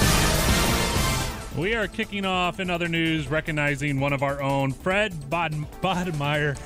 We 1.56 1.74
are 1.74 1.86
kicking 1.86 2.24
off 2.24 2.60
in 2.60 2.70
other 2.70 2.88
news, 2.88 3.28
recognizing 3.28 4.00
one 4.00 4.14
of 4.14 4.22
our 4.22 4.40
own, 4.40 4.72
Fred 4.72 5.28
Boden- 5.28 5.66
Bodemeyer. 5.82 6.56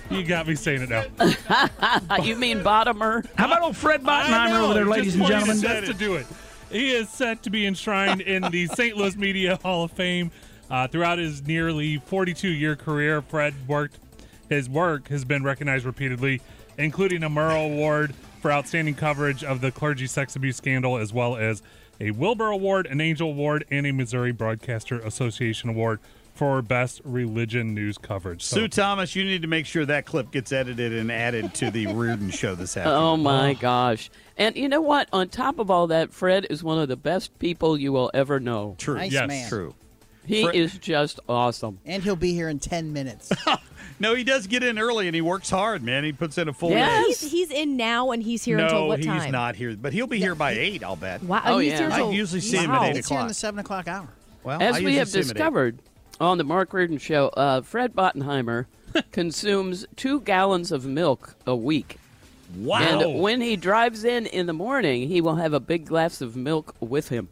you 0.10 0.22
got 0.22 0.46
me 0.46 0.54
saying 0.54 0.82
it 0.82 0.88
now. 0.88 1.02
you 2.22 2.36
mean 2.36 2.60
Bottomer? 2.60 3.26
How 3.34 3.46
about 3.46 3.62
old 3.62 3.76
Fred 3.76 4.02
I 4.06 4.22
Bottenheimer 4.22 4.62
over 4.62 4.74
there, 4.74 4.84
just 4.84 4.96
ladies 4.96 5.14
and 5.14 5.22
wanted 5.22 5.34
gentlemen? 5.34 5.56
set 5.58 5.84
to 5.86 5.94
do 5.94 6.14
it. 6.14 6.26
He 6.70 6.92
is 6.92 7.08
set 7.08 7.42
to 7.42 7.50
be 7.50 7.66
enshrined 7.66 8.20
in 8.20 8.42
the 8.52 8.66
St. 8.74 8.96
Louis 8.96 9.16
Media 9.16 9.56
Hall 9.56 9.84
of 9.84 9.90
Fame. 9.90 10.30
Uh, 10.70 10.86
throughout 10.86 11.18
his 11.18 11.42
nearly 11.42 11.98
42-year 11.98 12.76
career, 12.76 13.20
Fred 13.22 13.54
worked. 13.66 13.98
His 14.48 14.68
work 14.68 15.08
has 15.08 15.24
been 15.24 15.42
recognized 15.42 15.84
repeatedly, 15.84 16.40
including 16.78 17.24
a 17.24 17.28
Murrow 17.30 17.66
Award 17.66 18.14
for 18.40 18.52
outstanding 18.52 18.94
coverage 18.94 19.42
of 19.42 19.60
the 19.60 19.72
clergy 19.72 20.06
sex 20.06 20.36
abuse 20.36 20.56
scandal, 20.56 20.96
as 20.98 21.12
well 21.12 21.36
as 21.36 21.60
a 22.00 22.10
Wilbur 22.12 22.46
Award, 22.48 22.86
an 22.86 23.00
Angel 23.00 23.28
Award, 23.28 23.64
and 23.70 23.86
a 23.86 23.92
Missouri 23.92 24.32
Broadcaster 24.32 24.98
Association 25.00 25.68
Award 25.70 26.00
for 26.34 26.62
best 26.62 27.02
religion 27.04 27.74
news 27.74 27.98
coverage. 27.98 28.42
So- 28.42 28.56
Sue 28.56 28.68
Thomas, 28.68 29.14
you 29.14 29.24
need 29.24 29.42
to 29.42 29.48
make 29.48 29.66
sure 29.66 29.84
that 29.84 30.06
clip 30.06 30.30
gets 30.30 30.52
edited 30.52 30.92
and 30.92 31.12
added 31.12 31.52
to 31.54 31.70
the 31.70 31.86
Reardon 31.94 32.30
show 32.30 32.54
this 32.54 32.76
oh, 32.76 32.80
afternoon. 32.80 33.02
Oh 33.02 33.16
my 33.18 33.54
gosh. 33.54 34.10
And 34.38 34.56
you 34.56 34.68
know 34.68 34.80
what? 34.80 35.08
On 35.12 35.28
top 35.28 35.58
of 35.58 35.70
all 35.70 35.88
that, 35.88 36.14
Fred 36.14 36.46
is 36.48 36.64
one 36.64 36.78
of 36.78 36.88
the 36.88 36.96
best 36.96 37.38
people 37.38 37.76
you 37.76 37.92
will 37.92 38.10
ever 38.14 38.40
know. 38.40 38.74
True. 38.78 38.94
Nice 38.94 39.12
Yes. 39.12 39.28
man. 39.28 39.48
True. 39.50 39.74
He 40.30 40.42
Fred- 40.44 40.54
is 40.56 40.78
just 40.78 41.20
awesome. 41.28 41.78
And 41.84 42.02
he'll 42.02 42.16
be 42.16 42.32
here 42.34 42.48
in 42.48 42.58
10 42.58 42.92
minutes. 42.92 43.30
No, 44.02 44.14
he 44.14 44.24
does 44.24 44.46
get 44.46 44.62
in 44.62 44.78
early 44.78 45.08
and 45.08 45.14
he 45.14 45.20
works 45.20 45.50
hard, 45.50 45.82
man. 45.82 46.04
He 46.04 46.12
puts 46.14 46.38
in 46.38 46.48
a 46.48 46.54
full 46.54 46.70
Yeah, 46.70 46.88
day. 47.02 47.04
he's, 47.08 47.20
he's 47.20 47.50
in 47.50 47.76
now 47.76 48.12
and 48.12 48.22
he's 48.22 48.42
here 48.42 48.56
no, 48.56 48.64
until 48.64 48.88
what 48.88 49.02
time? 49.02 49.20
he's 49.20 49.30
not 49.30 49.56
here, 49.56 49.76
but 49.76 49.92
he'll 49.92 50.06
be 50.06 50.18
here 50.18 50.34
by 50.34 50.52
eight. 50.52 50.82
I'll 50.82 50.96
bet. 50.96 51.22
Wow, 51.22 51.42
Oh, 51.44 51.58
he's 51.58 51.72
yeah. 51.72 51.94
here 51.94 52.06
I 52.06 52.10
usually 52.10 52.40
see 52.40 52.56
him 52.56 52.70
Wow. 52.70 52.84
at 52.84 52.92
eight 52.92 52.96
It's 53.00 53.10
here 53.10 53.20
in 53.20 53.26
the 53.28 53.34
7 53.34 53.60
o'clock 53.60 53.88
hour. 53.88 54.08
Well, 54.42 54.58
I 54.58 54.64
As 54.64 54.80
we 54.80 54.94
have 54.94 55.10
see 55.10 55.18
him 55.18 55.24
at 55.24 55.26
eight. 55.26 55.32
discovered 55.34 55.78
on 56.18 56.38
the 56.38 56.44
Mark 56.44 56.72
Reardon 56.72 56.96
show, 56.96 57.28
uh, 57.28 57.60
Fred 57.60 57.94
Bottenheimer 57.94 58.64
consumes 59.12 59.84
two 59.96 60.20
gallons 60.22 60.72
of 60.72 60.86
milk 60.86 61.34
a 61.46 61.54
week. 61.54 61.98
Wow. 62.56 62.78
And 62.80 63.20
when 63.20 63.42
he 63.42 63.54
drives 63.56 64.04
in 64.04 64.24
in 64.24 64.46
the 64.46 64.54
morning, 64.54 65.08
he 65.08 65.20
will 65.20 65.36
have 65.36 65.52
a 65.52 65.60
big 65.60 65.84
glass 65.84 66.22
of 66.22 66.36
milk 66.36 66.74
with 66.80 67.10
him. 67.10 67.28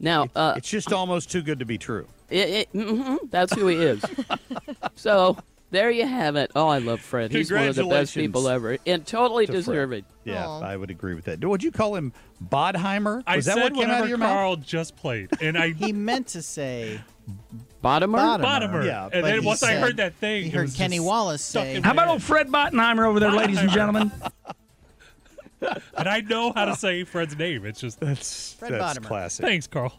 Now, 0.00 0.26
uh, 0.34 0.54
It's 0.56 0.68
just 0.68 0.92
almost 0.92 1.30
too 1.30 1.42
good 1.42 1.58
to 1.60 1.64
be 1.64 1.78
true. 1.78 2.06
it, 2.30 2.48
it, 2.48 2.72
mhm, 2.72 3.18
that's 3.30 3.54
who 3.54 3.66
he 3.68 3.76
is. 3.76 4.04
so 4.96 5.36
there 5.70 5.90
you 5.90 6.06
have 6.06 6.36
it. 6.36 6.50
Oh, 6.54 6.68
I 6.68 6.78
love 6.78 7.00
Fred. 7.00 7.30
He's 7.32 7.50
one 7.52 7.68
of 7.68 7.74
the 7.76 7.84
best 7.86 8.14
people 8.14 8.48
ever, 8.48 8.78
and 8.86 9.06
totally 9.06 9.46
to 9.46 9.52
Fred. 9.52 9.58
deserving. 9.64 10.04
Yeah, 10.24 10.46
I 10.48 10.76
would 10.76 10.90
agree 10.90 11.14
with 11.14 11.24
that. 11.26 11.44
Would 11.44 11.62
you 11.62 11.70
call 11.72 11.94
him 11.96 12.12
Bodheimer? 12.42 13.22
I 13.26 13.36
that 13.36 13.42
said 13.44 13.56
what 13.62 13.74
came 13.74 13.82
out 13.84 13.88
whatever 13.88 14.02
of 14.04 14.08
your 14.08 14.18
mouth? 14.18 14.30
Carl 14.32 14.56
just 14.56 14.96
played, 14.96 15.30
and 15.40 15.56
I 15.58 15.70
He 15.72 15.92
meant 15.92 16.28
to 16.28 16.42
say 16.42 17.00
Bottomer. 17.82 18.40
Bottomer. 18.42 18.84
Yeah, 18.86 19.04
and 19.04 19.12
but 19.12 19.22
then 19.22 19.40
he 19.40 19.46
once 19.46 19.62
I 19.62 19.74
heard 19.76 19.96
that 19.98 20.14
thing, 20.14 20.42
he 20.44 20.48
it 20.48 20.54
heard 20.54 20.62
was 20.62 20.76
Kenny 20.76 20.96
just 20.96 21.06
Wallace 21.06 21.42
stuck 21.42 21.64
say- 21.64 21.76
in 21.76 21.82
How 21.82 21.92
about 21.92 22.08
old 22.08 22.22
Fred 22.22 22.48
Bottenheimer 22.48 23.06
over 23.06 23.20
there, 23.20 23.30
ladies 23.32 23.58
and 23.58 23.70
gentlemen? 23.70 24.10
And 26.06 26.08
I 26.08 26.20
know 26.20 26.52
how 26.54 26.64
to 26.66 26.76
say 26.76 27.04
Fred's 27.04 27.36
name. 27.36 27.64
It's 27.64 27.80
just 27.80 28.00
that's 28.00 28.54
Fred 28.54 28.72
that's 28.72 28.98
Bottomer. 28.98 29.04
classic. 29.06 29.44
Thanks, 29.46 29.66
Carl. 29.66 29.92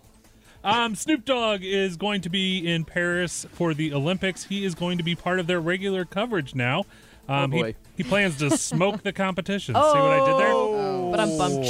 Um, 0.64 0.96
Snoop 0.96 1.26
Dogg 1.26 1.62
is 1.64 1.96
going 1.96 2.22
to 2.22 2.30
be 2.30 2.68
in 2.68 2.86
Paris 2.86 3.46
for 3.52 3.74
the 3.76 3.94
Olympics. 3.94 4.46
He 4.46 4.66
is 4.66 4.74
going 4.74 4.98
to 4.98 5.04
be 5.04 5.14
part 5.16 5.40
of 5.40 5.46
their 5.48 5.60
regular 5.62 6.06
coverage 6.06 6.56
now. 6.56 6.86
Um, 7.30 7.54
Oh, 7.54 7.56
he- 7.56 7.62
boy. 7.64 7.76
He, 7.98 8.04
plans 8.04 8.38
to 8.40 8.58
smoke 8.58 9.04
the 9.04 9.14
competition. 9.14 9.74
See 9.76 9.80
what 9.80 9.96
I 9.96 10.26
did 10.26 10.38
there? 10.40 10.52
Oh, 10.52 11.12
but 11.12 11.20
I'm 11.20 11.38
bummed. 11.38 11.66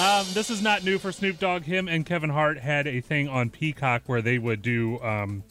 um, 0.00 0.26
this 0.34 0.50
is 0.50 0.60
not 0.60 0.84
new 0.84 0.98
for 0.98 1.10
Snoop 1.12 1.38
Dogg. 1.38 1.62
Him 1.62 1.88
and 1.88 2.04
Kevin 2.04 2.30
Hart 2.30 2.58
had 2.58 2.86
a 2.86 3.00
thing 3.00 3.28
on 3.28 3.50
Peacock 3.50 4.02
where 4.06 4.20
they 4.20 4.38
would 4.38 4.60
do. 4.62 5.00
Um, 5.00 5.42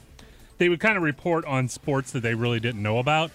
they 0.63 0.69
would 0.69 0.80
kind 0.80 0.95
of 0.95 1.04
report 1.04 1.43
on 1.43 1.67
sports 1.67 2.12
that 2.13 2.21
they 2.21 2.34
really 2.34 2.58
didn't 2.62 2.82
know 2.82 2.97
about. 2.99 3.32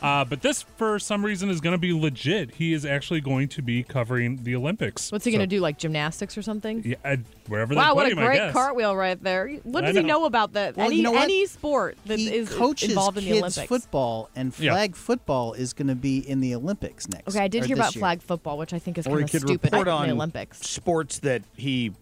Uh, 0.00 0.24
but 0.24 0.40
this, 0.40 0.62
for 0.78 0.98
some 0.98 1.22
reason, 1.22 1.50
is 1.50 1.60
going 1.60 1.74
to 1.74 1.78
be 1.78 1.92
legit. 1.92 2.54
He 2.54 2.72
is 2.72 2.86
actually 2.86 3.20
going 3.20 3.48
to 3.48 3.60
be 3.60 3.82
covering 3.82 4.44
the 4.44 4.56
Olympics. 4.56 5.12
What's 5.12 5.26
he 5.26 5.30
So- 5.30 5.36
going 5.36 5.46
to 5.46 5.56
do? 5.56 5.60
Like 5.60 5.76
gymnastics 5.76 6.38
or 6.38 6.42
something? 6.42 6.82
Yeah, 6.82 6.94
uh, 7.04 7.16
wherever 7.48 7.74
Wow, 7.74 7.88
put 7.88 7.96
what 7.96 8.06
a 8.06 8.10
him, 8.12 8.18
I 8.20 8.24
great 8.24 8.52
cartwheel 8.54 8.96
right 8.96 9.22
there. 9.22 9.50
What 9.64 9.84
I 9.84 9.88
does 9.88 9.96
he 9.96 10.02
know. 10.02 10.20
know 10.20 10.24
about 10.24 10.54
that? 10.54 10.74
Well, 10.78 10.86
any 10.86 10.96
you 10.96 11.02
know 11.02 11.16
any 11.18 11.44
sport 11.44 11.98
that 12.06 12.18
he 12.18 12.34
is 12.34 12.48
coaches 12.48 12.88
involved 12.88 13.18
in 13.18 13.24
the 13.24 13.32
Olympics. 13.32 13.66
football, 13.68 14.30
and 14.34 14.58
Yeah. 14.58 14.72
flag 14.72 14.96
football 14.96 15.52
is 15.52 15.74
going 15.74 15.88
to 15.88 15.94
be 15.94 16.26
in 16.26 16.40
the 16.40 16.54
Olympics 16.54 17.06
next. 17.10 17.28
Okay, 17.28 17.44
I 17.44 17.48
did 17.48 17.66
hear 17.66 17.76
about 17.76 17.94
year. 17.94 18.00
flag 18.00 18.22
football, 18.22 18.56
which 18.56 18.72
I 18.72 18.78
think 18.78 18.96
is 18.96 19.06
kind 19.06 19.20
of 19.22 19.28
stupid 19.28 19.64
report 19.70 19.86
on 19.86 20.06
the 20.08 20.14
Olympics. 20.14 20.60
sports 20.66 21.18
that 21.18 21.42
he 21.56 21.92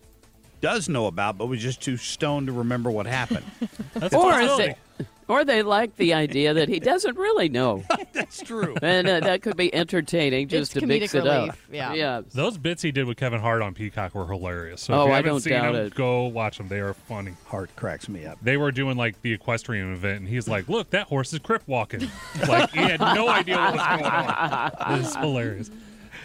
does 0.61 0.89
know 0.89 1.07
about, 1.07 1.39
but 1.39 1.47
was 1.47 1.61
just 1.61 1.81
too 1.81 1.97
stoned 1.97 2.47
to 2.49 2.53
remember 2.53 2.91
what 2.91 3.07
happened. 3.07 3.45
That's 3.95 4.15
Or, 4.15 4.41
is 4.41 4.59
it, 4.59 4.79
or 5.29 5.45
they 5.45 5.63
like 5.63 5.97
the 5.97 6.15
idea 6.15 6.55
that 6.55 6.69
he 6.71 6.81
doesn't 6.81 7.17
really 7.19 7.49
know. 7.51 7.85
That's 8.15 8.41
true. 8.43 8.75
And 8.83 9.07
uh, 9.09 9.21
that 9.21 9.43
could 9.43 9.57
be 9.59 9.73
entertaining 9.75 10.49
just 10.49 10.75
It's 10.75 10.81
to 10.81 10.87
mix 10.87 11.13
comedic 11.13 11.21
it 11.21 11.27
up. 11.27 11.57
yeah. 11.71 11.93
Yeah. 11.93 12.23
Those 12.33 12.57
bits 12.57 12.81
he 12.83 12.93
did 12.93 13.07
with 13.07 13.19
Kevin 13.19 13.41
Hart 13.41 13.61
on 13.61 13.75
Peacock 13.75 14.15
were 14.15 14.27
hilarious. 14.27 14.81
So 14.83 14.95
Oh, 14.95 15.03
if 15.03 15.07
you 15.09 15.13
I 15.13 15.17
haven't 15.17 15.31
don't 15.33 15.41
seen 15.41 15.53
doubt 15.53 15.73
them, 15.75 15.87
it. 15.87 15.95
go 15.95 16.25
watch 16.25 16.57
them. 16.59 16.69
They 16.69 16.81
are 16.81 16.95
funny. 16.95 17.35
Hart 17.47 17.71
cracks 17.77 18.09
me 18.09 18.25
up. 18.25 18.39
They 18.43 18.57
were 18.57 18.73
doing 18.73 18.97
like 18.97 19.21
the 19.23 19.33
equestrian 19.35 19.93
event, 19.93 20.21
and 20.21 20.29
he's 20.29 20.49
like, 20.49 20.69
"Look, 20.69 20.91
that 20.91 21.07
horse 21.09 21.33
is 21.35 21.41
crip 21.41 21.63
walking." 21.67 22.09
like 22.49 22.71
he 22.71 22.79
had 22.81 23.01
no 23.01 23.29
idea 23.29 23.57
what 23.59 23.75
was 23.75 23.83
going 24.01 24.05
on. 24.11 25.01
It's 25.01 25.15
hilarious. 25.17 25.71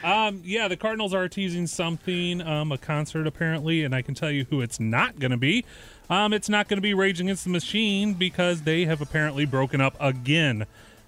Um, 0.04 0.42
yeah, 0.44 0.68
the 0.68 0.76
Cardinals 0.76 1.14
are 1.14 1.30
teasing 1.30 1.66
something, 1.66 2.42
um, 2.42 2.74
a 2.74 2.78
concert 2.78 3.26
apparently, 3.26 3.84
and 3.84 3.96
I 3.96 4.02
can 4.02 4.14
tell 4.14 4.30
you 4.30 4.46
who 4.50 4.60
it's 4.60 4.80
not 4.80 5.18
going 5.18 5.32
to 5.32 5.38
be. 5.38 5.64
Um, 6.10 6.34
it's 6.34 6.50
not 6.50 6.68
going 6.68 6.78
to 6.78 6.82
be 6.82 6.94
Rage 6.94 7.22
Against 7.22 7.46
the 7.46 7.50
Machine 7.50 8.14
because 8.14 8.64
they 8.64 8.84
have 8.84 9.00
apparently 9.02 9.46
broken 9.46 9.80
up 9.80 9.96
again. 10.02 10.66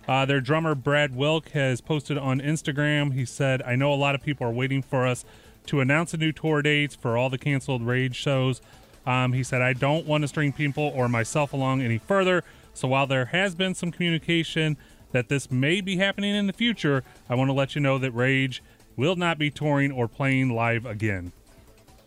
Uh, 0.08 0.26
their 0.26 0.40
drummer 0.40 0.76
Brad 0.76 1.14
Wilk 1.14 1.50
has 1.50 1.82
posted 1.82 2.18
on 2.18 2.40
Instagram. 2.40 3.14
He 3.14 3.26
said, 3.26 3.62
"I 3.64 3.76
know 3.76 3.92
a 3.92 3.96
lot 3.96 4.16
of 4.16 4.24
people 4.24 4.48
are 4.48 4.52
waiting 4.52 4.82
for 4.82 5.06
us 5.06 5.26
to 5.66 5.82
announce 5.82 6.14
a 6.14 6.18
new 6.18 6.32
tour 6.32 6.62
dates 6.62 6.96
for 6.96 7.18
all 7.18 7.30
the 7.30 7.38
canceled 7.38 7.86
Rage 7.86 8.16
shows." 8.16 8.62
Um, 9.06 9.34
he 9.34 9.44
said, 9.44 9.62
"I 9.62 9.74
don't 9.74 10.06
want 10.06 10.22
to 10.22 10.28
string 10.30 10.54
people 10.54 10.92
or 10.96 11.10
myself 11.10 11.52
along 11.52 11.82
any 11.82 11.98
further. 11.98 12.44
So 12.74 12.88
while 12.88 13.08
there 13.08 13.26
has 13.26 13.56
been 13.56 13.74
some 13.74 13.92
communication 13.92 14.78
that 15.12 15.28
this 15.30 15.50
may 15.50 15.82
be 15.82 15.98
happening 15.98 16.36
in 16.36 16.48
the 16.48 16.54
future, 16.54 17.04
I 17.30 17.36
want 17.36 17.50
to 17.50 17.54
let 17.54 17.74
you 17.74 17.82
know 17.82 17.98
that 17.98 18.12
Rage 18.12 18.62
will 18.98 19.16
not 19.16 19.38
be 19.38 19.50
touring 19.52 19.92
or 19.92 20.08
playing 20.08 20.50
live 20.56 20.86
again. 20.86 21.32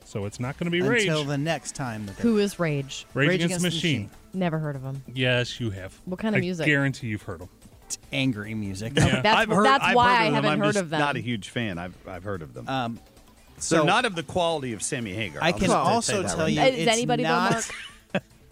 So 0.04 0.24
it's 0.24 0.40
not 0.40 0.56
going 0.58 0.66
to 0.66 0.70
be 0.70 0.80
Rage. 0.80 1.02
until 1.02 1.24
the 1.24 1.36
next 1.36 1.74
time. 1.74 2.06
That 2.06 2.16
they- 2.16 2.22
Who 2.22 2.38
is 2.38 2.58
Rage? 2.58 3.06
Rage, 3.14 3.42
Against, 3.44 3.56
the 3.62 3.68
Machine. 3.68 4.10
Never 4.32 4.58
heard 4.58 4.74
of 4.76 4.82
them. 4.82 5.02
Yes, 5.12 5.60
you 5.60 5.70
have. 5.70 5.98
What 6.06 6.18
kind 6.18 6.34
of 6.34 6.38
I 6.38 6.40
music? 6.40 6.64
guarantee 6.66 7.08
you've 7.08 7.22
heard 7.22 7.40
them. 7.40 7.48
It's 7.86 7.98
angry 8.12 8.54
music. 8.54 8.92
Yeah. 8.96 9.04
That's- 9.22 9.36
I've 9.36 9.48
heard, 9.48 9.66
that's 9.66 9.84
I've 9.84 9.96
why 9.96 10.14
heard 10.14 10.20
I 10.20 10.24
of 10.26 10.26
them. 10.26 10.34
haven't 10.34 10.50
I'm 10.50 10.58
heard 10.60 10.66
just 10.74 10.78
of 10.84 10.90
them. 10.90 11.00
Not 11.00 11.16
a 11.16 11.20
huge 11.20 11.48
fan. 11.50 11.78
I've 11.78 11.94
I've 12.06 12.22
heard 12.24 12.42
of 12.42 12.52
them. 12.54 12.68
Um, 12.68 12.94
They're 12.96 13.62
so 13.62 13.84
not 13.84 14.04
of 14.04 14.14
the 14.14 14.22
quality 14.22 14.72
of 14.72 14.82
Sammy 14.82 15.12
Hagar. 15.14 15.42
I 15.42 15.48
I'll 15.48 15.52
can 15.58 15.70
also 15.70 16.22
tell 16.22 16.38
right 16.38 16.52
you. 16.52 16.60
Is 16.62 16.86
it's 16.86 16.92
anybody 16.92 17.22
though, 17.22 17.28
not 17.30 17.52
Marc? 17.52 17.74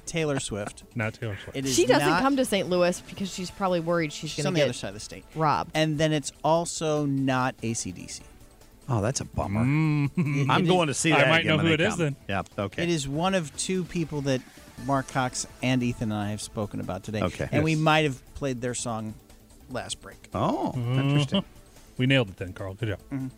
Taylor 0.07 0.41
Swift. 0.41 0.85
Not 0.95 1.15
Taylor 1.15 1.37
Swift. 1.43 1.57
It 1.57 1.65
is 1.67 1.75
She 1.75 1.87
doesn't 1.87 2.09
not- 2.09 2.23
come 2.23 2.37
to 2.37 2.45
St. 2.45 2.69
Louis 2.69 3.01
because 3.09 3.33
she's 3.33 3.51
probably 3.51 3.81
worried 3.81 4.13
she's 4.13 4.31
She's 4.31 4.45
going 4.45 4.49
on 4.49 4.53
to 4.55 4.61
the 4.61 4.61
get 4.61 4.65
other 4.71 4.73
side 4.73 4.89
of 4.89 4.95
the 4.95 5.01
state. 5.01 5.25
robbed. 5.35 5.73
And 5.75 5.99
then 5.99 6.13
it's 6.13 6.33
also 6.45 7.05
not 7.07 7.57
ACDC. 7.59 8.21
Oh, 8.89 9.01
that's 9.03 9.21
a 9.21 9.25
bummer. 9.25 9.63
Mm. 9.65 10.49
I'm 10.49 10.65
It 10.65 10.69
going 10.69 10.87
to 10.87 10.91
is- 10.93 10.97
see 10.99 11.13
I 11.13 11.19
that. 11.19 11.29
might 11.29 11.41
again 11.41 11.49
know 11.49 11.57
when 11.57 11.67
who 11.67 11.77
they 11.77 11.85
it 11.85 11.87
is 11.89 11.95
come. 11.95 11.99
then. 11.99 12.17
Yeah. 12.29 12.43
Okay. 12.59 12.83
It 12.85 12.89
is 12.89 13.09
one 13.09 13.35
of 13.35 13.55
two 13.57 13.85
people 13.85 14.21
that 14.23 14.41
Marc 14.87 15.09
Cox 15.09 15.47
and 15.63 15.83
Ethan 15.83 16.13
and 16.13 16.21
I 16.21 16.31
have 16.31 16.41
spoken 16.43 16.81
about 16.81 17.03
today. 17.03 17.23
Okay. 17.23 17.49
And 17.51 17.65
we 17.65 17.73
Yes. 17.73 17.81
might 17.81 18.05
have 18.05 18.35
played 18.35 18.61
their 18.61 18.75
song 18.75 19.15
last 19.71 20.01
break. 20.01 20.29
Oh, 20.35 20.73
interesting. 20.77 21.45
We 21.99 22.05
nailed 22.05 22.29
it 22.29 22.37
then, 22.37 22.53
Carl. 22.53 22.75
Good 22.75 22.91
job. 22.91 22.99
Mm-hmm. 23.11 23.29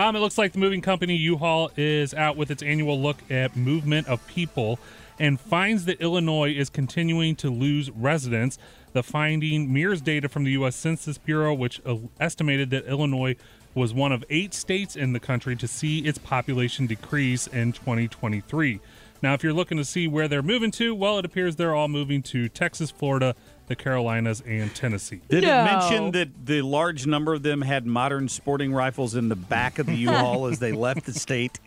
Um, 0.00 0.14
it 0.14 0.20
looks 0.20 0.38
like 0.38 0.52
the 0.52 0.60
moving 0.60 0.80
company 0.80 1.16
U-Haul 1.16 1.72
is 1.76 2.14
out 2.14 2.36
with 2.36 2.52
its 2.52 2.62
annual 2.62 3.00
look 3.00 3.16
at 3.28 3.56
movement 3.56 4.06
of 4.06 4.24
people 4.28 4.78
and 5.18 5.40
finds 5.40 5.84
that 5.86 6.00
Illinois 6.00 6.52
is 6.52 6.70
continuing 6.70 7.36
to 7.36 7.50
lose 7.50 7.90
residents. 7.90 8.58
The 8.92 9.02
finding 9.02 9.72
mirrors 9.72 10.00
data 10.00 10.28
from 10.28 10.44
the 10.44 10.52
U.S. 10.52 10.76
Census 10.76 11.18
Bureau, 11.18 11.54
which 11.54 11.80
uh, 11.84 11.96
estimated 12.20 12.70
that 12.70 12.86
Illinois 12.86 13.36
was 13.74 13.94
one 13.94 14.12
of 14.12 14.24
eight 14.30 14.54
states 14.54 14.96
in 14.96 15.12
the 15.12 15.20
country 15.20 15.54
to 15.56 15.68
see 15.68 16.00
its 16.00 16.18
population 16.18 16.86
decrease 16.86 17.46
in 17.46 17.72
2023. 17.72 18.80
Now, 19.20 19.34
if 19.34 19.42
you're 19.42 19.52
looking 19.52 19.78
to 19.78 19.84
see 19.84 20.06
where 20.06 20.28
they're 20.28 20.42
moving 20.42 20.70
to, 20.72 20.94
well, 20.94 21.18
it 21.18 21.24
appears 21.24 21.56
they're 21.56 21.74
all 21.74 21.88
moving 21.88 22.22
to 22.24 22.48
Texas, 22.48 22.90
Florida, 22.90 23.34
the 23.66 23.74
Carolinas, 23.74 24.42
and 24.46 24.72
Tennessee. 24.74 25.20
Did 25.28 25.44
it 25.44 25.48
mention 25.48 26.12
that 26.12 26.46
the 26.46 26.62
large 26.62 27.06
number 27.06 27.34
of 27.34 27.42
them 27.42 27.62
had 27.62 27.84
modern 27.84 28.28
sporting 28.28 28.72
rifles 28.72 29.14
in 29.14 29.28
the 29.28 29.36
back 29.36 29.78
of 29.78 29.86
the 29.86 29.96
U-Haul 29.96 30.46
as 30.46 30.60
they 30.60 30.72
left 30.72 31.04
the 31.04 31.12
state? 31.12 31.58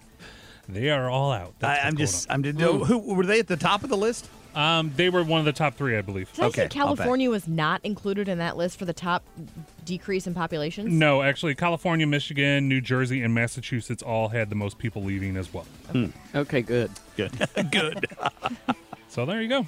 They 0.70 0.90
are 0.90 1.10
all 1.10 1.32
out. 1.32 1.54
That's 1.60 1.84
I, 1.84 1.88
I'm 1.88 1.98
just, 1.98 2.28
going 2.28 2.36
I'm 2.36 2.44
just, 2.44 2.58
no, 2.58 2.84
who 2.84 3.14
were 3.14 3.26
they 3.26 3.40
at 3.40 3.48
the 3.48 3.58
top 3.58 3.84
of 3.84 3.90
the 3.90 3.98
list? 3.98 4.30
Um, 4.54 4.92
they 4.96 5.10
were 5.10 5.24
one 5.24 5.40
of 5.40 5.46
the 5.46 5.54
top 5.54 5.76
three, 5.76 5.98
I 5.98 6.02
believe. 6.02 6.32
Did 6.34 6.46
I 6.46 6.50
say 6.50 6.68
California 6.68 7.30
was 7.30 7.48
not 7.48 7.80
included 7.86 8.28
in 8.28 8.40
that 8.40 8.58
list 8.58 8.78
for 8.78 8.86
the 8.86 8.94
top 8.94 9.24
decrease 9.86 10.28
in 10.28 10.34
populations? 10.34 10.92
No, 10.92 11.22
actually, 11.22 11.56
California, 11.56 12.06
Michigan, 12.06 12.68
New 12.68 12.82
Jersey, 12.82 13.24
and 13.24 13.34
Massachusetts 13.34 14.04
all 14.04 14.28
had 14.28 14.50
the 14.50 14.56
most 14.56 14.78
people 14.78 15.04
leaving 15.04 15.38
as 15.38 15.54
well. 15.54 15.66
Okay, 16.36 16.62
good. 16.62 16.92
Good. 17.16 17.32
good. 17.72 18.08
So 19.08 19.26
there 19.26 19.42
you 19.42 19.48
go. 19.48 19.68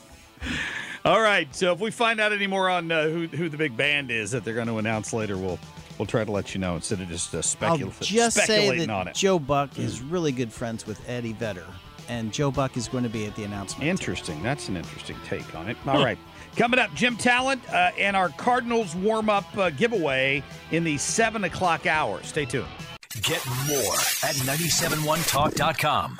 All 1.05 1.21
right. 1.21 1.53
So 1.55 1.71
if 1.71 1.79
we 1.79 1.91
find 1.91 2.19
out 2.19 2.33
any 2.33 2.47
more 2.47 2.69
on 2.69 2.91
uh, 2.91 3.07
who 3.07 3.27
who 3.27 3.49
the 3.49 3.57
big 3.57 3.77
band 3.77 4.11
is 4.11 4.31
that 4.31 4.43
they're 4.43 4.53
going 4.53 4.67
to 4.67 4.77
announce 4.77 5.13
later, 5.13 5.37
we'll 5.37 5.59
we'll 5.97 6.05
try 6.05 6.23
to 6.23 6.31
let 6.31 6.53
you 6.53 6.59
know 6.59 6.75
instead 6.75 6.99
of 7.01 7.07
just 7.07 7.33
uh, 7.33 7.37
I'll 7.37 7.43
speculating, 7.43 7.91
just 8.01 8.37
say 8.37 8.77
that 8.77 8.89
on 8.89 9.07
it. 9.07 9.15
Joe 9.15 9.39
Buck 9.39 9.77
is 9.79 10.01
really 10.01 10.31
good 10.31 10.51
friends 10.51 10.85
with 10.85 11.07
Eddie 11.07 11.33
Vedder, 11.33 11.65
and 12.09 12.31
Joe 12.31 12.51
Buck 12.51 12.77
is 12.77 12.87
going 12.87 13.03
to 13.03 13.09
be 13.09 13.25
at 13.25 13.35
the 13.35 13.43
announcement. 13.43 13.87
Interesting. 13.89 14.41
That's 14.43 14.69
an 14.69 14.77
interesting 14.77 15.17
take 15.25 15.55
on 15.55 15.69
it. 15.69 15.77
All 15.85 16.03
right. 16.03 16.17
Coming 16.55 16.79
up, 16.79 16.93
Jim 16.93 17.17
Talent 17.17 17.61
uh, 17.73 17.91
and 17.97 18.15
our 18.15 18.29
Cardinals 18.29 18.95
warm 18.95 19.29
up 19.29 19.57
uh, 19.57 19.71
giveaway 19.71 20.43
in 20.71 20.83
the 20.83 20.97
seven 20.97 21.45
o'clock 21.45 21.87
hour. 21.87 22.21
Stay 22.23 22.45
tuned. 22.45 22.67
Get 23.21 23.43
more 23.67 23.93
at 24.23 24.35
971talk.com. 24.45 26.19